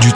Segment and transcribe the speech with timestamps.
[0.00, 0.12] Du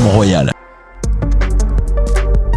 [0.00, 0.50] Mont-Royal.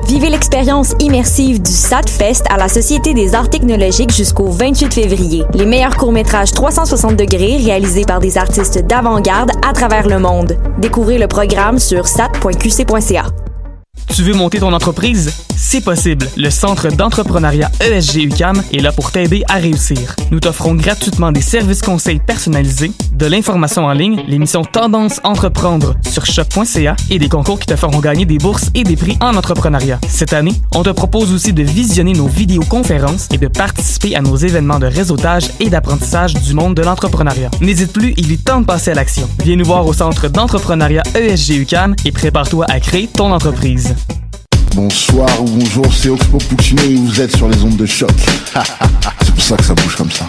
[0.08, 5.44] Vivez l'expérience immersive du SATFest à la Société des arts technologiques jusqu'au 28 février.
[5.54, 10.58] Les meilleurs courts-métrages 360 degrés réalisés par des artistes d'avant-garde à travers le monde.
[10.80, 13.26] Découvrez le programme sur sat.qc.ca.
[14.16, 15.34] Tu veux monter ton entreprise?
[15.56, 16.28] C'est possible.
[16.38, 20.16] Le Centre d'entrepreneuriat ESG UCAM est là pour t'aider à réussir.
[20.30, 26.26] Nous t'offrons gratuitement des services conseils personnalisés, de l'information en ligne, l'émission Tendance Entreprendre sur
[26.26, 30.00] choc.ca et des concours qui te feront gagner des bourses et des prix en entrepreneuriat.
[30.08, 34.36] Cette année, on te propose aussi de visionner nos vidéoconférences et de participer à nos
[34.36, 37.52] événements de réseautage et d'apprentissage du monde de l'entrepreneuriat.
[37.62, 39.30] N'hésite plus, il est temps de passer à l'action.
[39.44, 43.96] Viens nous voir au Centre d'entrepreneuriat ESG UCAM et prépare-toi à créer ton entreprise.
[44.76, 48.10] Bonsoir ou bonjour, c'est Oxpo Puccino et vous êtes sur les ondes de choc.
[49.22, 50.26] c'est pour ça que ça bouge comme ça.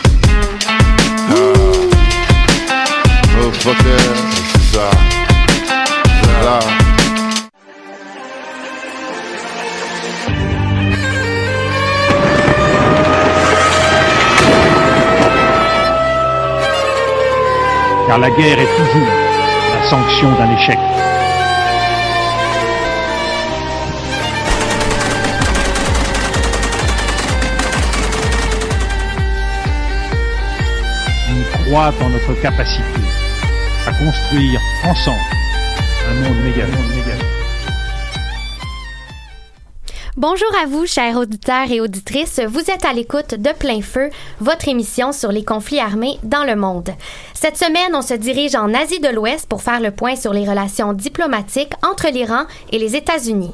[18.07, 19.09] Car la guerre est toujours
[19.73, 20.79] la sanction d'un échec.
[31.67, 33.04] croit en notre capacité
[33.87, 35.19] à construire ensemble
[36.09, 36.65] un monde méga.
[40.17, 42.41] Bonjour à vous, chers auditeurs et auditrices.
[42.47, 46.57] Vous êtes à l'écoute de Plein Feu, votre émission sur les conflits armés dans le
[46.57, 46.91] monde.
[47.35, 50.49] Cette semaine, on se dirige en Asie de l'Ouest pour faire le point sur les
[50.49, 53.53] relations diplomatiques entre l'Iran et les États-Unis.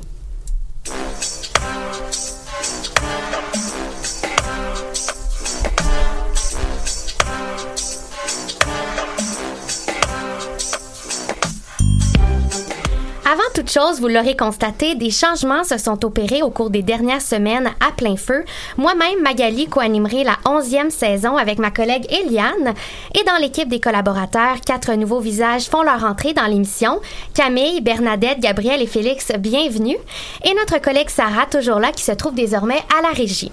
[13.31, 17.21] Avant toute chose, vous l'aurez constaté, des changements se sont opérés au cours des dernières
[17.21, 18.43] semaines à plein feu.
[18.79, 22.73] Moi-même, Magali co-animerai la onzième saison avec ma collègue Eliane.
[23.15, 27.01] Et dans l'équipe des collaborateurs, quatre nouveaux visages font leur entrée dans l'émission.
[27.35, 29.99] Camille, Bernadette, Gabriel et Félix, bienvenue.
[30.43, 33.53] Et notre collègue Sarah, toujours là, qui se trouve désormais à la régie.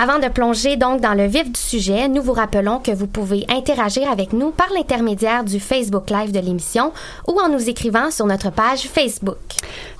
[0.00, 3.44] Avant de plonger donc dans le vif du sujet, nous vous rappelons que vous pouvez
[3.48, 6.92] interagir avec nous par l'intermédiaire du Facebook Live de l'émission
[7.26, 9.39] ou en nous écrivant sur notre page Facebook.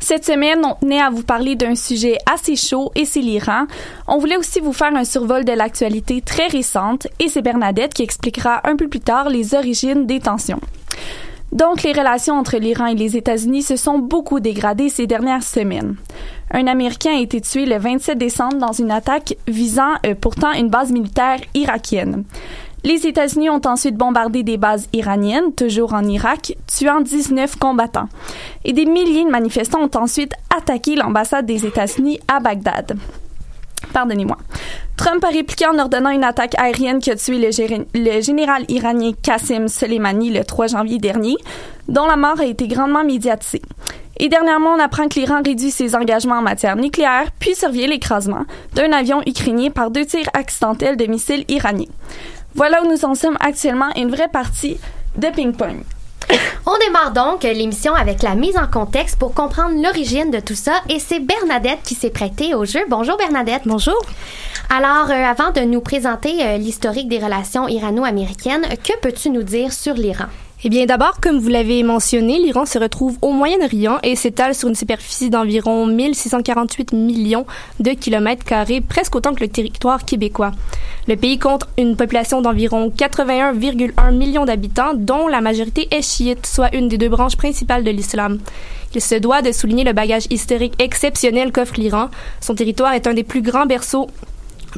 [0.00, 3.66] Cette semaine, on tenait à vous parler d'un sujet assez chaud et l'Iran.
[4.08, 8.02] On voulait aussi vous faire un survol de l'actualité très récente et c'est Bernadette qui
[8.02, 10.60] expliquera un peu plus tard les origines des tensions.
[11.52, 15.96] Donc, les relations entre l'Iran et les États-Unis se sont beaucoup dégradées ces dernières semaines.
[16.52, 20.68] Un Américain a été tué le 27 décembre dans une attaque visant euh, pourtant une
[20.68, 22.24] base militaire irakienne.
[22.82, 28.08] Les États-Unis ont ensuite bombardé des bases iraniennes, toujours en Irak, tuant 19 combattants.
[28.64, 32.96] Et des milliers de manifestants ont ensuite attaqué l'ambassade des États-Unis à Bagdad.
[33.92, 34.38] Pardonnez-moi.
[34.96, 39.68] Trump a répliqué en ordonnant une attaque aérienne qui a tué le, général iranien Qasem
[39.68, 41.36] Soleimani le 3 janvier dernier,
[41.88, 43.62] dont la mort a été grandement médiatisée.
[44.18, 48.44] Et dernièrement, on apprend que l'Iran réduit ses engagements en matière nucléaire, puis survient l'écrasement
[48.74, 51.86] d'un avion ukrainien par deux tirs accidentels de missiles iraniens.
[52.54, 54.78] Voilà où nous en sommes actuellement, une vraie partie
[55.16, 55.82] de ping-pong.
[56.66, 60.74] On démarre donc l'émission avec la mise en contexte pour comprendre l'origine de tout ça
[60.88, 62.80] et c'est Bernadette qui s'est prêtée au jeu.
[62.88, 63.62] Bonjour Bernadette.
[63.64, 63.98] Bonjour.
[64.68, 69.72] Alors, euh, avant de nous présenter euh, l'historique des relations irano-américaines, que peux-tu nous dire
[69.72, 70.26] sur l'Iran?
[70.62, 74.68] Eh bien, d'abord, comme vous l'avez mentionné, l'Iran se retrouve au Moyen-Orient et s'étale sur
[74.68, 77.46] une superficie d'environ 1648 millions
[77.78, 80.50] de kilomètres carrés, presque autant que le territoire québécois.
[81.08, 86.74] Le pays compte une population d'environ 81,1 millions d'habitants, dont la majorité est chiite, soit
[86.74, 88.38] une des deux branches principales de l'islam.
[88.94, 92.10] Il se doit de souligner le bagage historique exceptionnel qu'offre l'Iran.
[92.42, 94.08] Son territoire est un des plus grands berceaux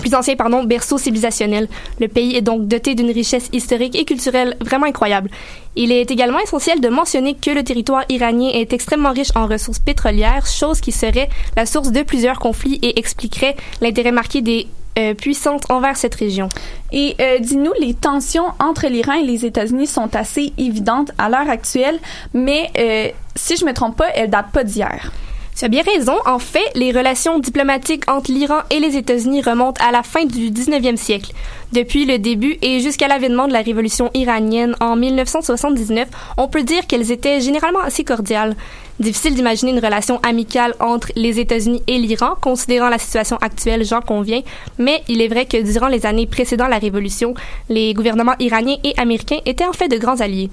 [0.01, 1.69] plus ancien pardon, berceau civilisationnel.
[2.01, 5.31] Le pays est donc doté d'une richesse historique et culturelle vraiment incroyable.
[5.77, 9.79] Il est également essentiel de mentionner que le territoire iranien est extrêmement riche en ressources
[9.79, 14.67] pétrolières, chose qui serait la source de plusieurs conflits et expliquerait l'intérêt marqué des
[14.99, 16.51] euh, puissantes envers cette région.
[16.93, 21.49] Et euh, dis-nous, les tensions entre l'Iran et les États-Unis sont assez évidentes à l'heure
[21.49, 21.99] actuelle,
[22.35, 25.11] mais euh, si je me trompe pas, elles datent pas d'hier.
[25.57, 26.15] Tu as bien raison.
[26.25, 30.51] En fait, les relations diplomatiques entre l'Iran et les États-Unis remontent à la fin du
[30.51, 31.33] 19e siècle.
[31.73, 36.09] Depuis le début et jusqu'à l'avènement de la révolution iranienne en 1979,
[36.39, 38.57] on peut dire qu'elles étaient généralement assez cordiales.
[38.99, 44.01] Difficile d'imaginer une relation amicale entre les États-Unis et l'Iran, considérant la situation actuelle, j'en
[44.01, 44.43] conviens,
[44.79, 47.35] mais il est vrai que durant les années précédant la révolution,
[47.69, 50.51] les gouvernements iraniens et américains étaient en fait de grands alliés.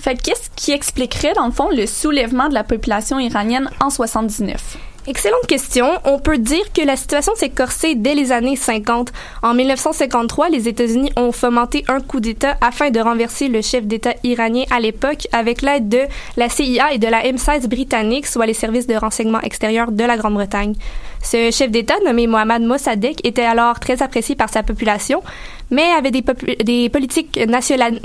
[0.00, 4.78] Fait qu'est-ce qui expliquerait, dans le fond, le soulèvement de la population iranienne en 79?
[5.08, 5.88] Excellente question.
[6.04, 9.10] On peut dire que la situation s'est corsée dès les années 50.
[9.42, 14.12] En 1953, les États-Unis ont fomenté un coup d'État afin de renverser le chef d'État
[14.22, 16.02] iranien à l'époque avec l'aide de
[16.36, 20.18] la CIA et de la M16 britannique, soit les services de renseignement extérieur de la
[20.18, 20.74] Grande-Bretagne.
[21.22, 25.22] Ce chef d'État, nommé Mohammad Mossadegh, était alors très apprécié par sa population,
[25.70, 27.38] mais avait des, politiques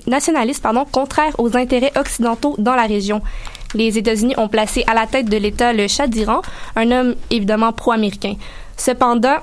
[0.06, 3.22] nationalistes pardon, contraires aux intérêts occidentaux dans la région
[3.76, 6.42] les États-Unis ont placé à la tête de l'État le Shah d'Iran,
[6.76, 8.36] un homme évidemment pro-américain.
[8.78, 9.38] Cependant,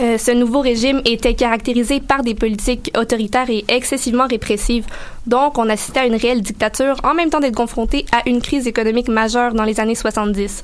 [0.00, 4.84] euh, ce nouveau régime était caractérisé par des politiques autoritaires et excessivement répressives.
[5.26, 8.66] Donc, on assistait à une réelle dictature en même temps d'être confronté à une crise
[8.66, 10.62] économique majeure dans les années 70.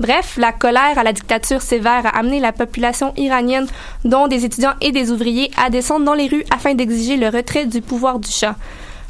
[0.00, 3.66] Bref, la colère à la dictature sévère a amené la population iranienne,
[4.04, 7.66] dont des étudiants et des ouvriers, à descendre dans les rues afin d'exiger le retrait
[7.66, 8.54] du pouvoir du Shah.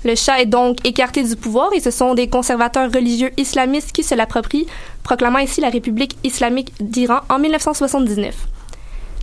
[0.05, 4.03] Le Shah est donc écarté du pouvoir et ce sont des conservateurs religieux islamistes qui
[4.03, 4.67] se l'approprient,
[5.03, 8.35] proclamant ainsi la République islamique d'Iran en 1979.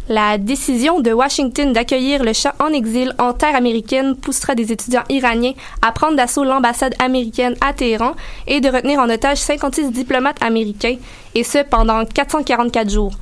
[0.07, 5.03] La décision de Washington d'accueillir le Shah en exil en terre américaine poussera des étudiants
[5.09, 8.11] iraniens à prendre d'assaut l'ambassade américaine à Téhéran
[8.45, 10.97] et de retenir en otage 56 diplomates américains,
[11.33, 13.13] et ce pendant 444 jours.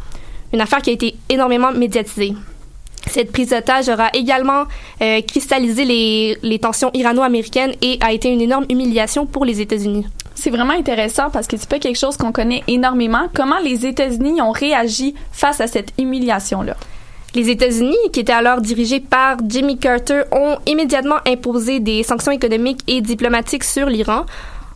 [0.51, 2.33] Une affaire qui a été énormément médiatisée.
[3.09, 4.65] Cette prise d'otage aura également
[5.01, 10.05] euh, cristallisé les tensions irano-américaines et a été une énorme humiliation pour les États-Unis.
[10.43, 13.29] C'est vraiment intéressant parce que c'est pas quelque chose qu'on connaît énormément.
[13.33, 16.75] Comment les États-Unis ont réagi face à cette humiliation-là?
[17.33, 22.81] Les États-Unis, qui étaient alors dirigés par Jimmy Carter, ont immédiatement imposé des sanctions économiques
[22.87, 24.25] et diplomatiques sur l'Iran.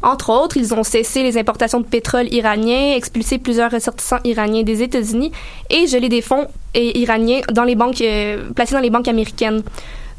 [0.01, 4.81] Entre autres, ils ont cessé les importations de pétrole iranien, expulsé plusieurs ressortissants iraniens des
[4.83, 5.33] États-Unis
[5.69, 9.63] et gelé des fonds iraniens euh, placés dans les banques américaines.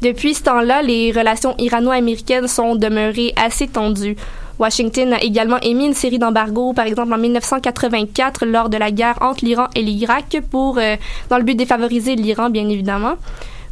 [0.03, 4.15] Depuis ce temps-là, les relations irano-américaines sont demeurées assez tendues.
[4.59, 9.17] Washington a également émis une série d'embargos, par exemple en 1984 lors de la guerre
[9.21, 10.97] entre l'Iran et l'Irak, pour euh,
[11.29, 13.13] dans le but de défavoriser l'Iran, bien évidemment.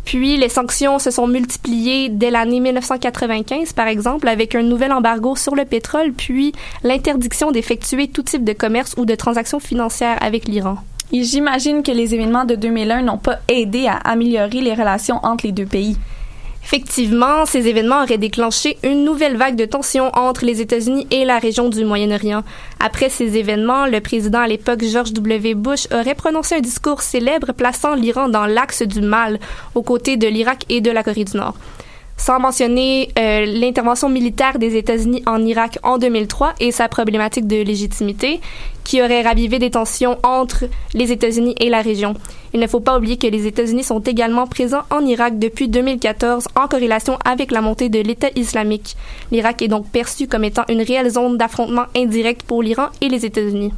[0.06, 5.36] Puis les sanctions se sont multipliées dès l'année 1995, par exemple, avec un nouvel embargo
[5.36, 6.54] sur le pétrole, puis
[6.84, 10.78] l'interdiction d'effectuer tout type de commerce ou de transactions financières avec l'Iran.
[11.12, 15.52] J'imagine que les événements de 2001 n'ont pas aidé à améliorer les relations entre les
[15.52, 15.98] deux pays.
[16.64, 21.40] Effectivement, ces événements auraient déclenché une nouvelle vague de tensions entre les États-Unis et la
[21.40, 22.44] région du Moyen-Orient.
[22.80, 25.54] Après ces événements, le président à l'époque George W.
[25.56, 29.40] Bush aurait prononcé un discours célèbre plaçant l'Iran dans l'axe du mal,
[29.76, 31.56] aux côtés de l'Irak et de la Corée du Nord
[32.18, 37.62] sans mentionner euh, l'intervention militaire des États-Unis en Irak en 2003 et sa problématique de
[37.62, 38.42] légitimité,
[38.84, 42.16] qui aurait ravivé des tensions entre les États-Unis et la région.
[42.54, 46.48] Il ne faut pas oublier que les États-Unis sont également présents en Irak depuis 2014
[46.56, 48.96] en corrélation avec la montée de l'État islamique.
[49.32, 53.26] L'Irak est donc perçu comme étant une réelle zone d'affrontement indirect pour l'Iran et les
[53.26, 53.74] États-Unis.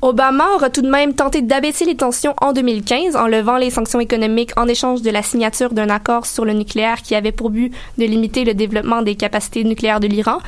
[0.00, 3.98] Obama aura tout de même tenté d'abaisser les tensions en 2015 en levant les sanctions
[3.98, 7.74] économiques en échange de la signature d'un accord sur le nucléaire qui avait pour but
[7.98, 10.38] de limiter le développement des capacités nucléaires de l'Iran.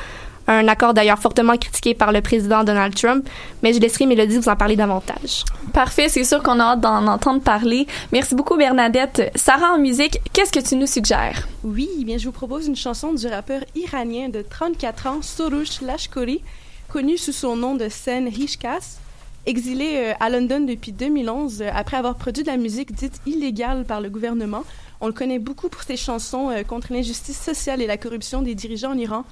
[0.47, 3.27] Un accord d'ailleurs fortement critiqué par le président Donald Trump,
[3.61, 5.43] mais je laisserai Mélodie vous en parler davantage.
[5.73, 7.87] Parfait, c'est sûr qu'on a hâte d'en entendre parler.
[8.13, 9.33] Merci beaucoup Bernadette.
[9.35, 11.45] Sarah en musique, qu'est-ce que tu nous suggères?
[11.65, 15.81] Oui, eh bien je vous propose une chanson du rappeur iranien de 34 ans, Soroush
[15.81, 16.41] Lashkori,
[16.87, 19.00] connu sous son nom de scène Hishkas.
[19.45, 23.85] Exilé euh, à London depuis 2011, euh, après avoir produit de la musique dite illégale
[23.85, 24.63] par le gouvernement,
[25.03, 28.53] On le connaît beaucoup pour ses chansons euh, contre l'injustice sociale et la corruption des
[28.53, 29.25] dirigeants en Iran.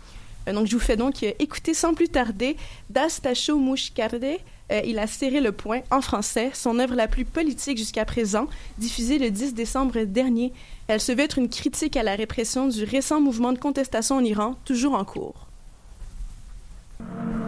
[0.48, 2.58] Donc, je vous fais donc écouter sans plus tarder
[2.90, 4.40] Das Tacho Mushkarde.
[4.72, 8.48] Euh, il a serré le point en français, son œuvre la plus politique jusqu'à présent,
[8.80, 10.52] diffusée le 10 décembre dernier.
[10.88, 14.24] Elle se veut être une critique à la répression du récent mouvement de contestation en
[14.24, 15.49] Iran, toujours en cours.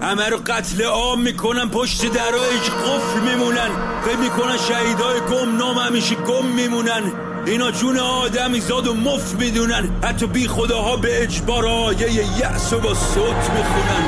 [0.01, 3.69] همه رو قتل عام می‌کنن پشت درایش قفل میمونن.
[4.05, 7.03] فکر می‌کنن شهیدای گم نام همیشه گم میمونن.
[7.45, 9.89] اینا جون آدمی زاد و مف می‌دونن.
[10.03, 14.05] حتی بی خداها به اجبار آیه یأس و با صوت می‌خونن.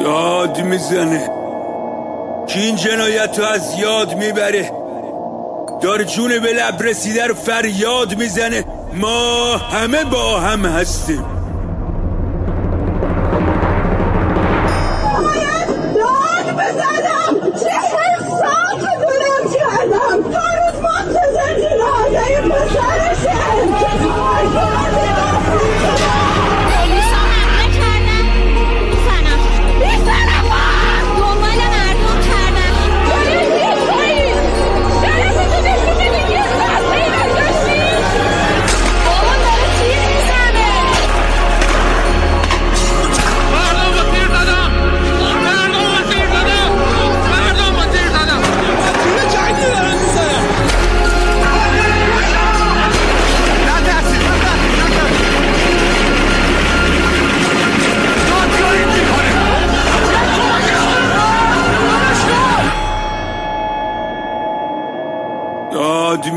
[0.00, 1.30] داد می‌زنه.
[2.48, 4.72] کی این جنایت رو از یاد می‌بره؟
[5.82, 8.64] داره جون به لب رسیده رو فریاد می‌زنه.
[8.94, 11.41] ما همه با هم هستیم.
[24.42, 24.81] Hey!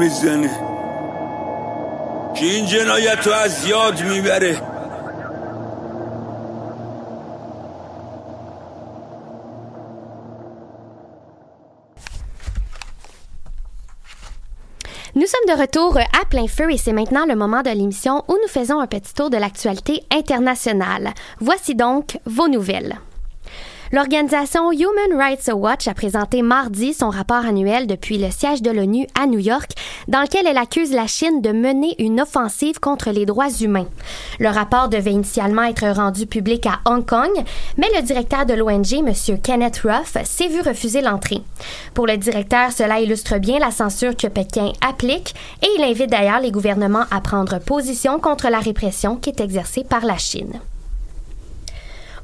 [0.04, 0.50] میزنه
[2.34, 4.60] کی این جنایت رو از یاد میبره
[15.16, 18.34] Nous sommes de retour à plein feu et c'est maintenant le moment de l'émission où
[18.40, 21.12] nous faisons un petit tour de l'actualité internationale.
[21.40, 22.96] Voici donc vos nouvelles.
[23.91, 29.05] L'organisation Human Rights Watch a présenté mardi son rapport annuel depuis le siège de l'ONU
[29.19, 29.71] à New York,
[30.07, 33.87] dans lequel elle accuse la Chine de mener une offensive contre les droits humains.
[34.39, 37.31] Le rapport devait initialement être rendu public à Hong Kong,
[37.77, 39.39] mais le directeur de l'ONG, M.
[39.41, 41.41] Kenneth Ruff, s'est vu refuser l'entrée.
[41.93, 46.39] Pour le directeur, cela illustre bien la censure que Pékin applique et il invite d'ailleurs
[46.39, 50.59] les gouvernements à prendre position contre la répression qui est exercée par la Chine.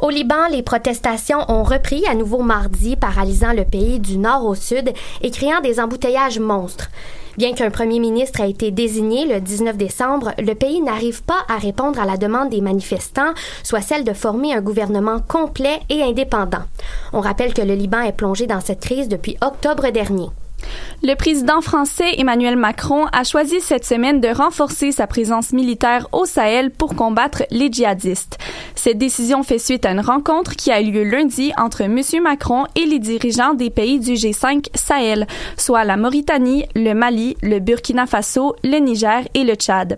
[0.02, 4.56] Au Liban, les protestations ont repris à nouveau mardi, paralysant le pays du nord au
[4.56, 4.92] sud
[5.22, 6.90] et créant des embouteillages monstres.
[7.38, 11.58] Bien qu'un premier ministre ait été désigné le 19 décembre, le pays n'arrive pas à
[11.58, 16.64] répondre à la demande des manifestants, soit celle de former un gouvernement complet et indépendant.
[17.14, 20.30] On rappelle que le Liban est plongé dans cette crise depuis octobre dernier.
[21.04, 26.26] Le président français Emmanuel Macron a choisi cette semaine de renforcer sa présence militaire au
[26.26, 28.38] Sahel pour combattre les djihadistes.
[28.76, 32.00] Cette décision fait suite à une rencontre qui a eu lieu lundi entre M.
[32.22, 35.26] Macron et les dirigeants des pays du G5 Sahel,
[35.58, 39.98] soit la Mauritanie, le Mali, le Burkina Faso, le Niger et le Tchad.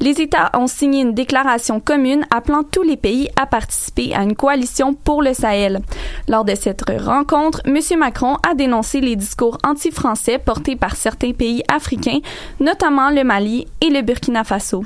[0.00, 4.36] Les États ont signé une déclaration commune appelant tous les pays à participer à une
[4.36, 5.80] coalition pour le Sahel.
[6.28, 7.78] Lors de cette rencontre, M.
[7.98, 10.03] Macron a dénoncé les discours anti-français
[10.44, 12.20] portés par certains pays africains,
[12.60, 14.84] notamment le Mali et le Burkina Faso.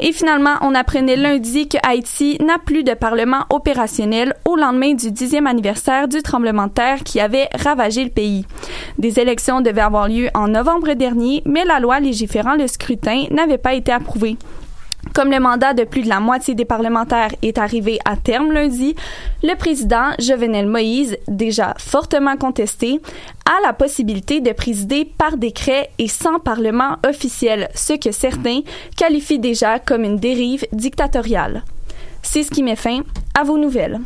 [0.00, 5.10] Et finalement, on apprenait lundi que Haïti n'a plus de parlement opérationnel au lendemain du
[5.10, 8.44] dixième anniversaire du tremblement de terre qui avait ravagé le pays.
[8.98, 13.58] Des élections devaient avoir lieu en novembre dernier, mais la loi légiférant le scrutin n'avait
[13.58, 14.36] pas été approuvée.
[15.14, 18.96] Comme le mandat de plus de la moitié des parlementaires est arrivé à terme lundi,
[19.44, 23.00] le président Jovenel Moïse, déjà fortement contesté,
[23.46, 28.62] a la possibilité de présider par décret et sans parlement officiel, ce que certains
[28.96, 31.62] qualifient déjà comme une dérive dictatoriale.
[32.22, 33.02] C'est ce qui met fin
[33.38, 34.00] à vos nouvelles.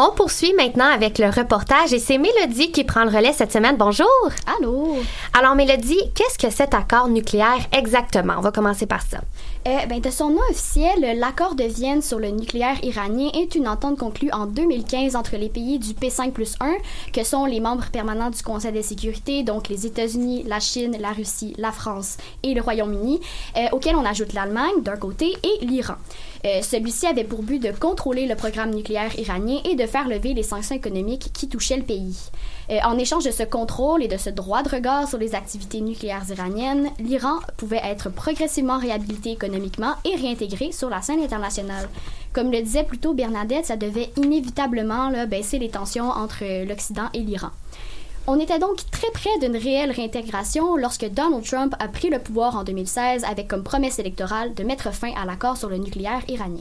[0.00, 3.74] On poursuit maintenant avec le reportage et c'est Mélodie qui prend le relais cette semaine.
[3.76, 4.06] Bonjour.
[4.56, 4.96] Allô.
[5.36, 8.34] Alors Mélodie, qu'est-ce que cet accord nucléaire exactement?
[8.38, 9.18] On va commencer par ça.
[9.66, 13.66] Euh, ben, de son nom officiel, l'accord de Vienne sur le nucléaire iranien est une
[13.66, 16.74] entente conclue en 2015 entre les pays du P5 plus 1,
[17.12, 21.10] que sont les membres permanents du Conseil de sécurité, donc les États-Unis, la Chine, la
[21.10, 23.20] Russie, la France et le Royaume-Uni,
[23.56, 25.96] euh, auquel on ajoute l'Allemagne d'un côté et l'Iran.
[26.46, 30.34] Euh, Celui-ci avait pour but de contrôler le programme nucléaire iranien et de faire lever
[30.34, 32.16] les sanctions économiques qui touchaient le pays.
[32.70, 35.80] Euh, en échange de ce contrôle et de ce droit de regard sur les activités
[35.80, 41.88] nucléaires iraniennes, l'Iran pouvait être progressivement réhabilité économiquement et réintégré sur la scène internationale.
[42.32, 47.20] Comme le disait plus tôt Bernadette, ça devait inévitablement baisser les tensions entre l'Occident et
[47.20, 47.50] l'Iran.
[48.30, 52.56] On était donc très près d'une réelle réintégration lorsque Donald Trump a pris le pouvoir
[52.56, 56.60] en 2016 avec comme promesse électorale de mettre fin à l'accord sur le nucléaire iranien.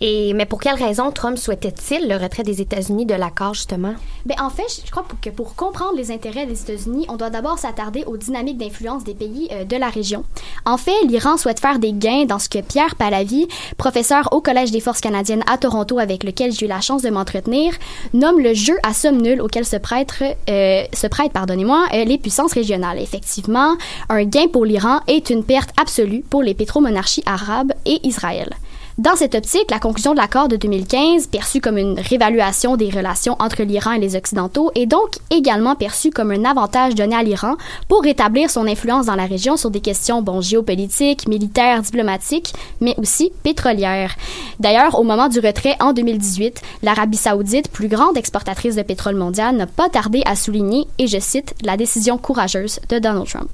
[0.00, 3.94] Et mais pour quelle raison Trump souhaitait-il le retrait des États-Unis de l'accord justement?
[4.26, 7.58] Ben, en fait, je crois que pour comprendre les intérêts des États-Unis, on doit d'abord
[7.58, 10.24] s'attarder aux dynamiques d'influence des pays euh, de la région.
[10.66, 13.48] En fait, l'Iran souhaite faire des gains dans ce que Pierre Pallavi,
[13.78, 17.10] professeur au Collège des forces canadiennes à Toronto avec lequel j'ai eu la chance de
[17.10, 17.72] m'entretenir,
[18.12, 20.12] nomme le jeu à somme nulle auquel se prêtent,
[20.50, 22.98] euh, prêtent pardonnez-moi, euh, les puissances régionales.
[22.98, 23.76] Effectivement,
[24.10, 28.54] un gain pour l'Iran est une perte absolue pour les pétromonarchies arabes et Israël.
[28.98, 33.36] Dans cette optique, la conclusion de l'accord de 2015, perçue comme une réévaluation des relations
[33.40, 37.56] entre l'Iran et les Occidentaux, est donc également perçue comme un avantage donné à l'Iran
[37.88, 42.94] pour rétablir son influence dans la région sur des questions bon, géopolitiques, militaires, diplomatiques, mais
[42.96, 44.14] aussi pétrolières.
[44.60, 49.56] D'ailleurs, au moment du retrait en 2018, l'Arabie saoudite, plus grande exportatrice de pétrole mondial,
[49.56, 53.50] n'a pas tardé à souligner, et je cite, la décision courageuse de Donald Trump.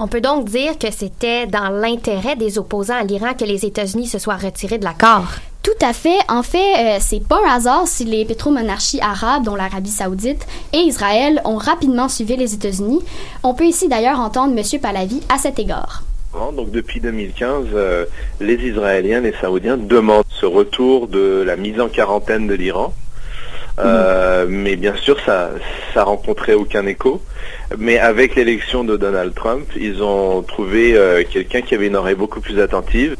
[0.00, 4.06] On peut donc dire que c'était dans l'intérêt des opposants à l'Iran que les États-Unis
[4.06, 5.26] se soient retirés de l'accord.
[5.64, 6.18] Tout à fait.
[6.28, 10.78] En fait, euh, c'est pas un hasard si les pétromonarchies arabes, dont l'Arabie saoudite et
[10.78, 13.00] Israël, ont rapidement suivi les États-Unis.
[13.42, 14.80] On peut ici d'ailleurs entendre M.
[14.80, 16.04] Pahlavi à cet égard.
[16.54, 18.04] Donc depuis 2015, euh,
[18.40, 22.94] les Israéliens, les Saoudiens demandent ce retour de la mise en quarantaine de l'Iran.
[23.78, 25.50] Euh, Mais bien sûr, ça,
[25.94, 27.20] ça rencontrait aucun écho.
[27.76, 32.14] Mais avec l'élection de Donald Trump, ils ont trouvé euh, quelqu'un qui avait une oreille
[32.14, 33.16] beaucoup plus attentive.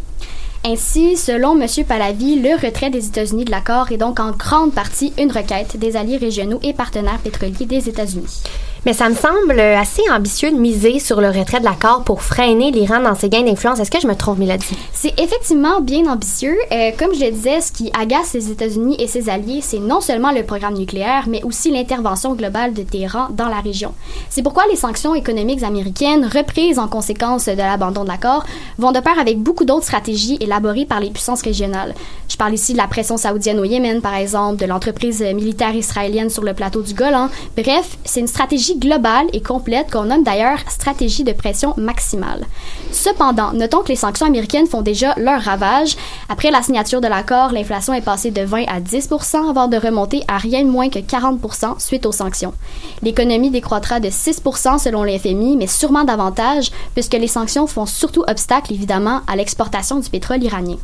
[0.64, 1.66] Ainsi, selon M.
[1.86, 5.96] Pahlavi, le retrait des États-Unis de l'accord est donc en grande partie une requête des
[5.96, 8.42] alliés régionaux et partenaires pétroliers des États-Unis.
[8.88, 12.70] Mais ça me semble assez ambitieux de miser sur le retrait de l'accord pour freiner
[12.70, 13.78] l'Iran dans ses gains d'influence.
[13.80, 14.64] Est-ce que je me trompe, Mélodie?
[14.94, 16.56] C'est effectivement bien ambitieux.
[16.72, 20.00] Euh, comme je le disais, ce qui agace les États-Unis et ses alliés, c'est non
[20.00, 23.92] seulement le programme nucléaire, mais aussi l'intervention globale de Téhéran dans la région.
[24.30, 28.46] C'est pourquoi les sanctions économiques américaines, reprises en conséquence de l'abandon de l'accord,
[28.78, 31.94] vont de pair avec beaucoup d'autres stratégies élaborées par les puissances régionales.
[32.38, 36.44] Parle ici de la pression saoudienne au Yémen, par exemple, de l'entreprise militaire israélienne sur
[36.44, 37.30] le plateau du Golan.
[37.56, 42.46] Bref, c'est une stratégie globale et complète qu'on nomme d'ailleurs stratégie de pression maximale.
[42.92, 45.96] Cependant, notons que les sanctions américaines font déjà leur ravage.
[46.28, 50.22] Après la signature de l'accord, l'inflation est passée de 20 à 10% avant de remonter
[50.28, 51.40] à rien de moins que 40
[51.80, 52.54] suite aux sanctions.
[53.02, 54.42] L'économie décroîtra de 6
[54.78, 59.98] selon le FMI, mais sûrement davantage, puisque les sanctions font surtout obstacle, évidemment, à l'exportation
[59.98, 60.76] du pétrole iranien.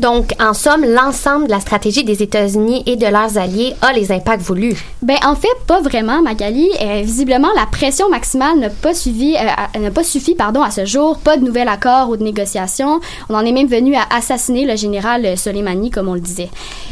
[0.00, 4.10] Donc, en somme, l'ensemble de la stratégie des États-Unis et de leurs alliés a les
[4.10, 4.84] impacts voulus.
[5.02, 6.68] Ben, en fait, pas vraiment, Magali.
[6.80, 10.84] Euh, visiblement, la pression maximale n'a pas suivi, euh, n'a pas suffi, pardon, à ce
[10.86, 11.18] jour.
[11.18, 13.00] Pas de nouvel accord ou de négociation.
[13.28, 16.50] On en est même venu à assassiner le général Soleimani, comme on le disait.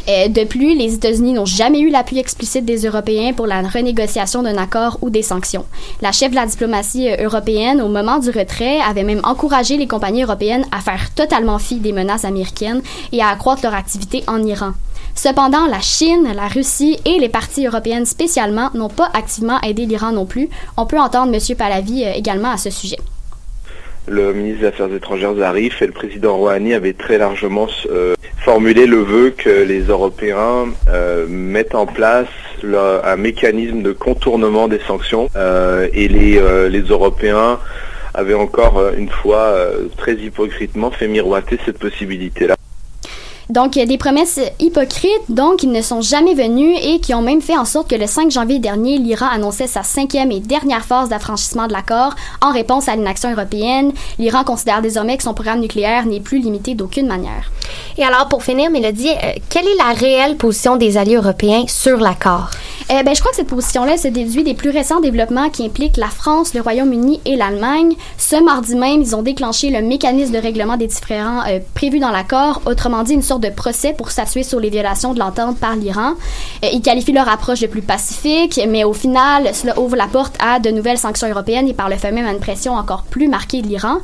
[0.09, 4.41] Euh, de plus, les États-Unis n'ont jamais eu l'appui explicite des Européens pour la renégociation
[4.41, 5.65] d'un accord ou des sanctions.
[6.01, 9.87] La chef de la diplomatie euh, européenne, au moment du retrait, avait même encouragé les
[9.87, 12.70] compagnies européennes à faire totalement fi des menaces américaines
[13.11, 14.73] et à accroître leur activité en Iran.
[15.15, 20.11] Cependant, la Chine, la Russie et les parties européennes spécialement n'ont pas activement aidé l'Iran
[20.11, 20.49] non plus.
[20.77, 21.57] On peut entendre M.
[21.57, 22.97] Pahlavi euh, également à ce sujet.
[24.07, 28.87] Le ministre des Affaires étrangères Zarif et le président Rouhani avaient très largement euh, formulé
[28.87, 32.27] le vœu que les Européens euh, mettent en place
[32.63, 35.29] un mécanisme de contournement des sanctions
[35.93, 36.37] et les,
[36.89, 37.57] Européens
[38.13, 39.55] avaient encore une fois
[39.97, 42.55] très hypocritement fait miroiter cette possibilité-là.
[43.51, 47.57] Donc, des promesses hypocrites, donc, ils ne sont jamais venus et qui ont même fait
[47.57, 51.67] en sorte que le 5 janvier dernier, l'Iran annonçait sa cinquième et dernière phase d'affranchissement
[51.67, 53.91] de l'accord en réponse à l'inaction européenne.
[54.19, 57.51] L'Iran considère désormais que son programme nucléaire n'est plus limité d'aucune manière.
[57.97, 61.97] Et alors, pour finir, Mélodie, euh, quelle est la réelle position des alliés européens sur
[61.97, 62.51] l'accord?
[62.89, 65.97] Euh, ben, je crois que cette position-là se déduit des plus récents développements qui impliquent
[65.97, 67.95] la France, le Royaume-Uni et l'Allemagne.
[68.17, 72.11] Ce mardi même, ils ont déclenché le mécanisme de règlement des différends euh, prévu dans
[72.11, 75.75] l'accord, autrement dit une sorte de procès pour statuer sur les violations de l'entente par
[75.75, 76.13] l'Iran.
[76.63, 80.35] Euh, ils qualifient leur approche de plus pacifique, mais au final, cela ouvre la porte
[80.43, 83.27] à de nouvelles sanctions européennes et par le fait même à une pression encore plus
[83.27, 83.97] marquée de l'Iran.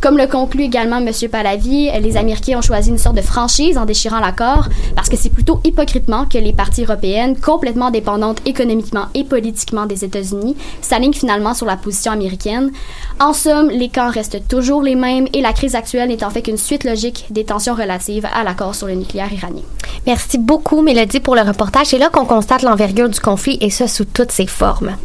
[0.00, 1.10] Comme le conclut également M.
[1.30, 5.28] Pahlavi, les Américains ont choisi une sorte de franchise en déchirant l'accord parce que c'est
[5.28, 11.52] plutôt hypocritement que les parties européennes, complètement dépendantes économiquement et politiquement des États-Unis, s'alignent finalement
[11.52, 12.72] sur la position américaine.
[13.20, 16.40] En somme, les camps restent toujours les mêmes et la crise actuelle n'est en fait
[16.40, 19.62] qu'une suite logique des tensions relatives à l'accord sur le nucléaire iranien.
[20.06, 21.88] Merci beaucoup, Mélodie, pour le reportage.
[21.88, 24.96] C'est là qu'on constate l'envergure du conflit et ça sous toutes ses formes.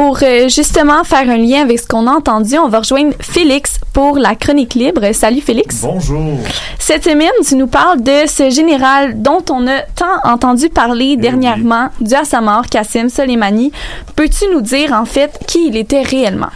[0.00, 3.78] Pour euh, justement faire un lien avec ce qu'on a entendu, on va rejoindre Félix
[3.92, 5.12] pour la chronique libre.
[5.12, 5.82] Salut Félix.
[5.82, 6.38] Bonjour.
[6.78, 11.90] Cette semaine, tu nous parles de ce général dont on a tant entendu parler dernièrement,
[12.00, 13.72] dû à sa mort, Kassim Soleimani.
[14.16, 16.48] Peux-tu nous dire en fait qui il était réellement?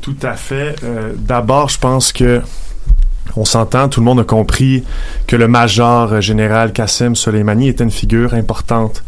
[0.00, 0.76] Tout à fait.
[0.82, 2.40] Euh, D'abord, je pense que
[3.36, 4.84] on s'entend, tout le monde a compris
[5.26, 9.02] que le major euh, général Qasem Soleimani était une figure importante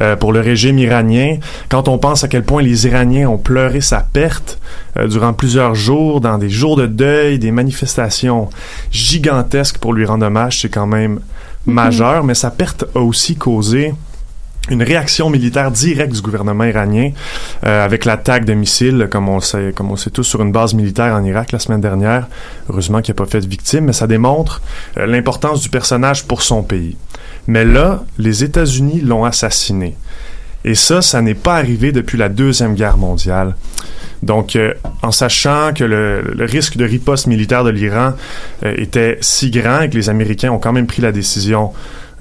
[0.00, 1.38] euh, pour le régime iranien.
[1.68, 4.58] Quand on pense à quel point les Iraniens ont pleuré sa perte
[4.96, 8.50] euh, durant plusieurs jours, dans des jours de deuil, des manifestations
[8.90, 11.20] gigantesques pour lui rendre hommage, c'est quand même
[11.66, 13.94] majeur, mais sa perte a aussi causé
[14.70, 17.10] une réaction militaire directe du gouvernement iranien
[17.66, 20.52] euh, avec l'attaque de missiles, comme on le sait, comme on sait tous, sur une
[20.52, 22.28] base militaire en Irak la semaine dernière.
[22.70, 24.62] Heureusement qu'il n'a pas fait de victime, mais ça démontre
[24.96, 26.96] euh, l'importance du personnage pour son pays.
[27.46, 29.96] Mais là, les États-Unis l'ont assassiné.
[30.64, 33.54] Et ça, ça n'est pas arrivé depuis la Deuxième Guerre mondiale.
[34.22, 34.72] Donc, euh,
[35.02, 38.14] en sachant que le, le, risque de riposte militaire de l'Iran
[38.64, 41.72] euh, était si grand et que les Américains ont quand même pris la décision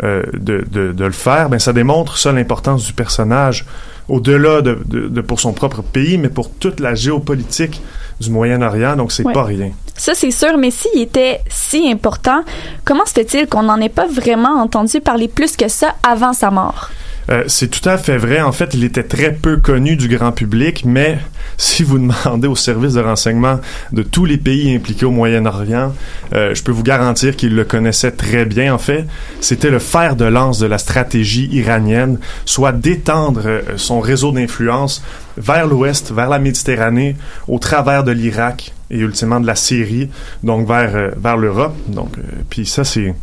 [0.03, 3.65] euh, de, de, de, le faire, ben ça démontre ça l'importance du personnage
[4.09, 7.81] au-delà de, de, pour son propre pays, mais pour toute la géopolitique
[8.19, 8.95] du Moyen-Orient.
[8.95, 9.33] Donc, c'est Ouais.
[9.33, 9.71] pas rien.
[9.95, 12.43] Ça, c'est sûr, mais s'il était si important,
[12.83, 16.49] comment se fait-il qu'on n'en ait pas vraiment entendu parler plus que ça avant sa
[16.51, 16.89] mort?
[17.29, 18.41] Euh, c'est tout à fait vrai.
[18.41, 21.19] En fait, il était très peu connu du grand public, mais
[21.57, 23.59] si vous demandez aux services de renseignement
[23.91, 25.93] de tous les pays impliqués au Moyen-Orient,
[26.33, 28.73] euh, je peux vous garantir qu'ils le connaissaient très bien.
[28.73, 29.05] En fait,
[29.39, 35.03] c'était le fer de lance de la stratégie iranienne, soit d'étendre euh, son réseau d'influence
[35.37, 37.15] vers l'ouest, vers la Méditerranée,
[37.47, 40.09] au travers de l'Irak et ultimement de la Syrie,
[40.43, 41.75] donc vers, euh, vers l'Europe.
[41.87, 42.13] Donc,
[42.49, 43.13] puis ça, c'est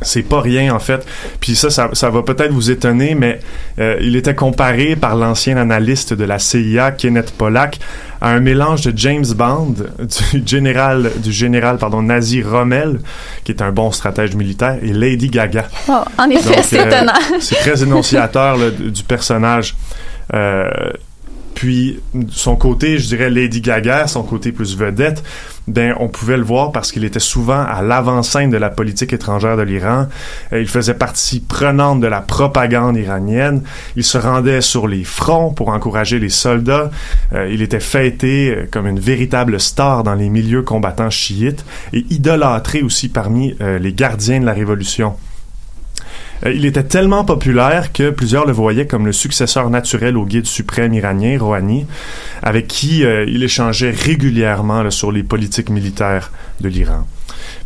[0.00, 1.06] c'est pas rien en fait.
[1.40, 3.40] Puis ça, ça, ça va peut-être vous étonner, mais
[3.78, 7.78] euh, il était comparé par l'ancien analyste de la CIA, Kenneth Pollack,
[8.20, 9.74] à un mélange de James Bond,
[10.32, 13.00] du général, du général pardon, nazi Rommel,
[13.44, 15.68] qui est un bon stratège militaire, et Lady Gaga.
[15.88, 17.38] Oh, en effet, c'est euh, étonnant.
[17.40, 19.74] c'est très énonciateur là, du du personnage.
[20.34, 20.70] Euh,
[21.54, 25.22] puis son côté, je dirais Lady Gaga, son côté plus vedette,
[25.68, 29.56] ben on pouvait le voir parce qu'il était souvent à l'avant-scène de la politique étrangère
[29.56, 30.08] de l'Iran.
[30.52, 33.62] Euh, il faisait partie prenante de la propagande iranienne.
[33.96, 36.90] Il se rendait sur les fronts pour encourager les soldats.
[37.32, 42.04] Euh, il était fêté euh, comme une véritable star dans les milieux combattants chiites et
[42.10, 45.14] idolâtré aussi parmi les gardiens de la révolution.
[46.44, 50.46] Euh, il était tellement populaire que plusieurs le voyaient comme le successeur naturel au guide
[50.46, 51.86] suprême iranien, Rouhani,
[52.42, 57.06] avec qui euh, il échangeait régulièrement sur les politiques militaires de l'Iran.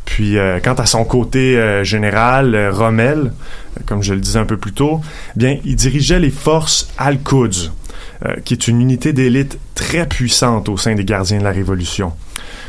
[0.05, 3.33] Puis, euh, quant à son côté général, Rommel,
[3.87, 5.01] comme je le disais un peu plus tôt,
[5.35, 7.73] bien, il dirigeait les forces Al-Quds,
[8.45, 12.13] qui est une unité d'élite très puissante au sein des gardiens de la Révolution.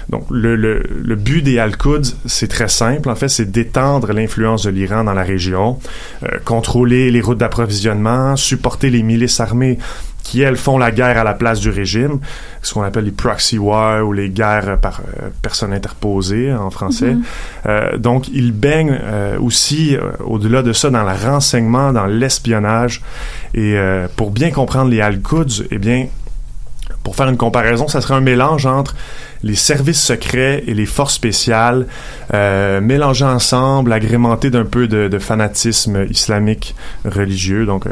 [0.09, 3.09] Donc, le, le, le but des Al-Quds, c'est très simple.
[3.09, 5.79] En fait, c'est d'étendre l'influence de l'Iran dans la région,
[6.23, 9.77] euh, contrôler les routes d'approvisionnement, supporter les milices armées
[10.23, 12.19] qui, elles, font la guerre à la place du régime,
[12.61, 17.13] ce qu'on appelle les proxy wars ou les guerres par euh, personne interposée en français.
[17.13, 17.23] Mhm.
[17.67, 23.01] Euh, donc, ils baignent euh, aussi, euh, au-delà de ça, dans le renseignement, dans l'espionnage.
[23.53, 26.07] Et euh, pour bien comprendre les Al-Quds, eh bien,
[27.07, 28.93] pour faire une comparaison, ça serait un mélange entre
[29.41, 31.87] les services secrets et les forces spéciales,
[32.33, 37.65] euh, mélangés ensemble, agrémentés d'un peu de, fanatisme islamique religieux.
[37.65, 37.91] Donc, euh,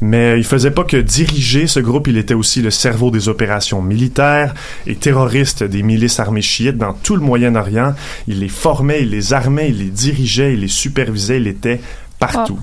[0.00, 3.82] mais il faisait pas que diriger ce groupe, il était aussi le cerveau des opérations
[3.82, 4.54] militaires
[4.86, 7.92] et terroristes des milices armées chiites dans tout le Moyen-Orient.
[8.26, 11.82] Il les formait, il les armait, il les dirigeait, il les supervisait, il était
[12.18, 12.58] partout.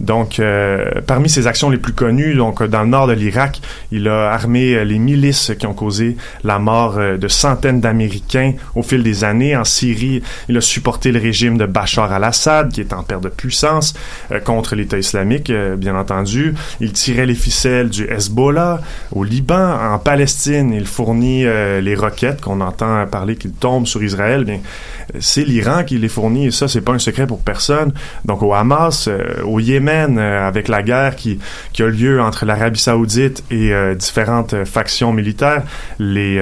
[0.00, 3.60] Donc, euh, parmi ses actions les plus connues, donc dans le nord de l'Irak,
[3.92, 8.54] il a armé euh, les milices qui ont causé la mort euh, de centaines d'Américains
[8.74, 9.56] au fil des années.
[9.56, 13.28] En Syrie, il a supporté le régime de Bachar al-Assad, qui est en perte de
[13.28, 13.94] puissance,
[14.30, 16.54] euh, contre l'État islamique, euh, bien entendu.
[16.80, 18.80] Il tirait les ficelles du Hezbollah
[19.12, 19.78] au Liban.
[19.92, 24.44] En Palestine, il fournit euh, les roquettes qu'on entend parler qu'ils tombent sur Israël.
[24.44, 24.60] Bien,
[25.14, 27.92] euh, c'est l'Iran qui les fournit et ça, c'est pas un secret pour personne.
[28.24, 31.38] Donc, au Hamas, euh, au Yémen, euh, avec la guerre qui,
[31.78, 35.62] a lieu entre l'Arabie Saoudite et euh, différentes euh, factions militaires,
[35.98, 36.40] les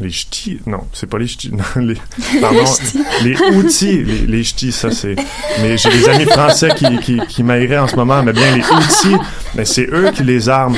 [0.00, 1.96] les ch'tis, non, c'est pas les ch'tis, non, les,
[2.40, 2.64] pardon,
[3.22, 5.16] les outils, les, les ch'tis, ça c'est,
[5.60, 9.16] mais j'ai des amis français qui, qui, qui en ce moment, mais bien les outils,
[9.54, 10.76] mais c'est eux qui les arment.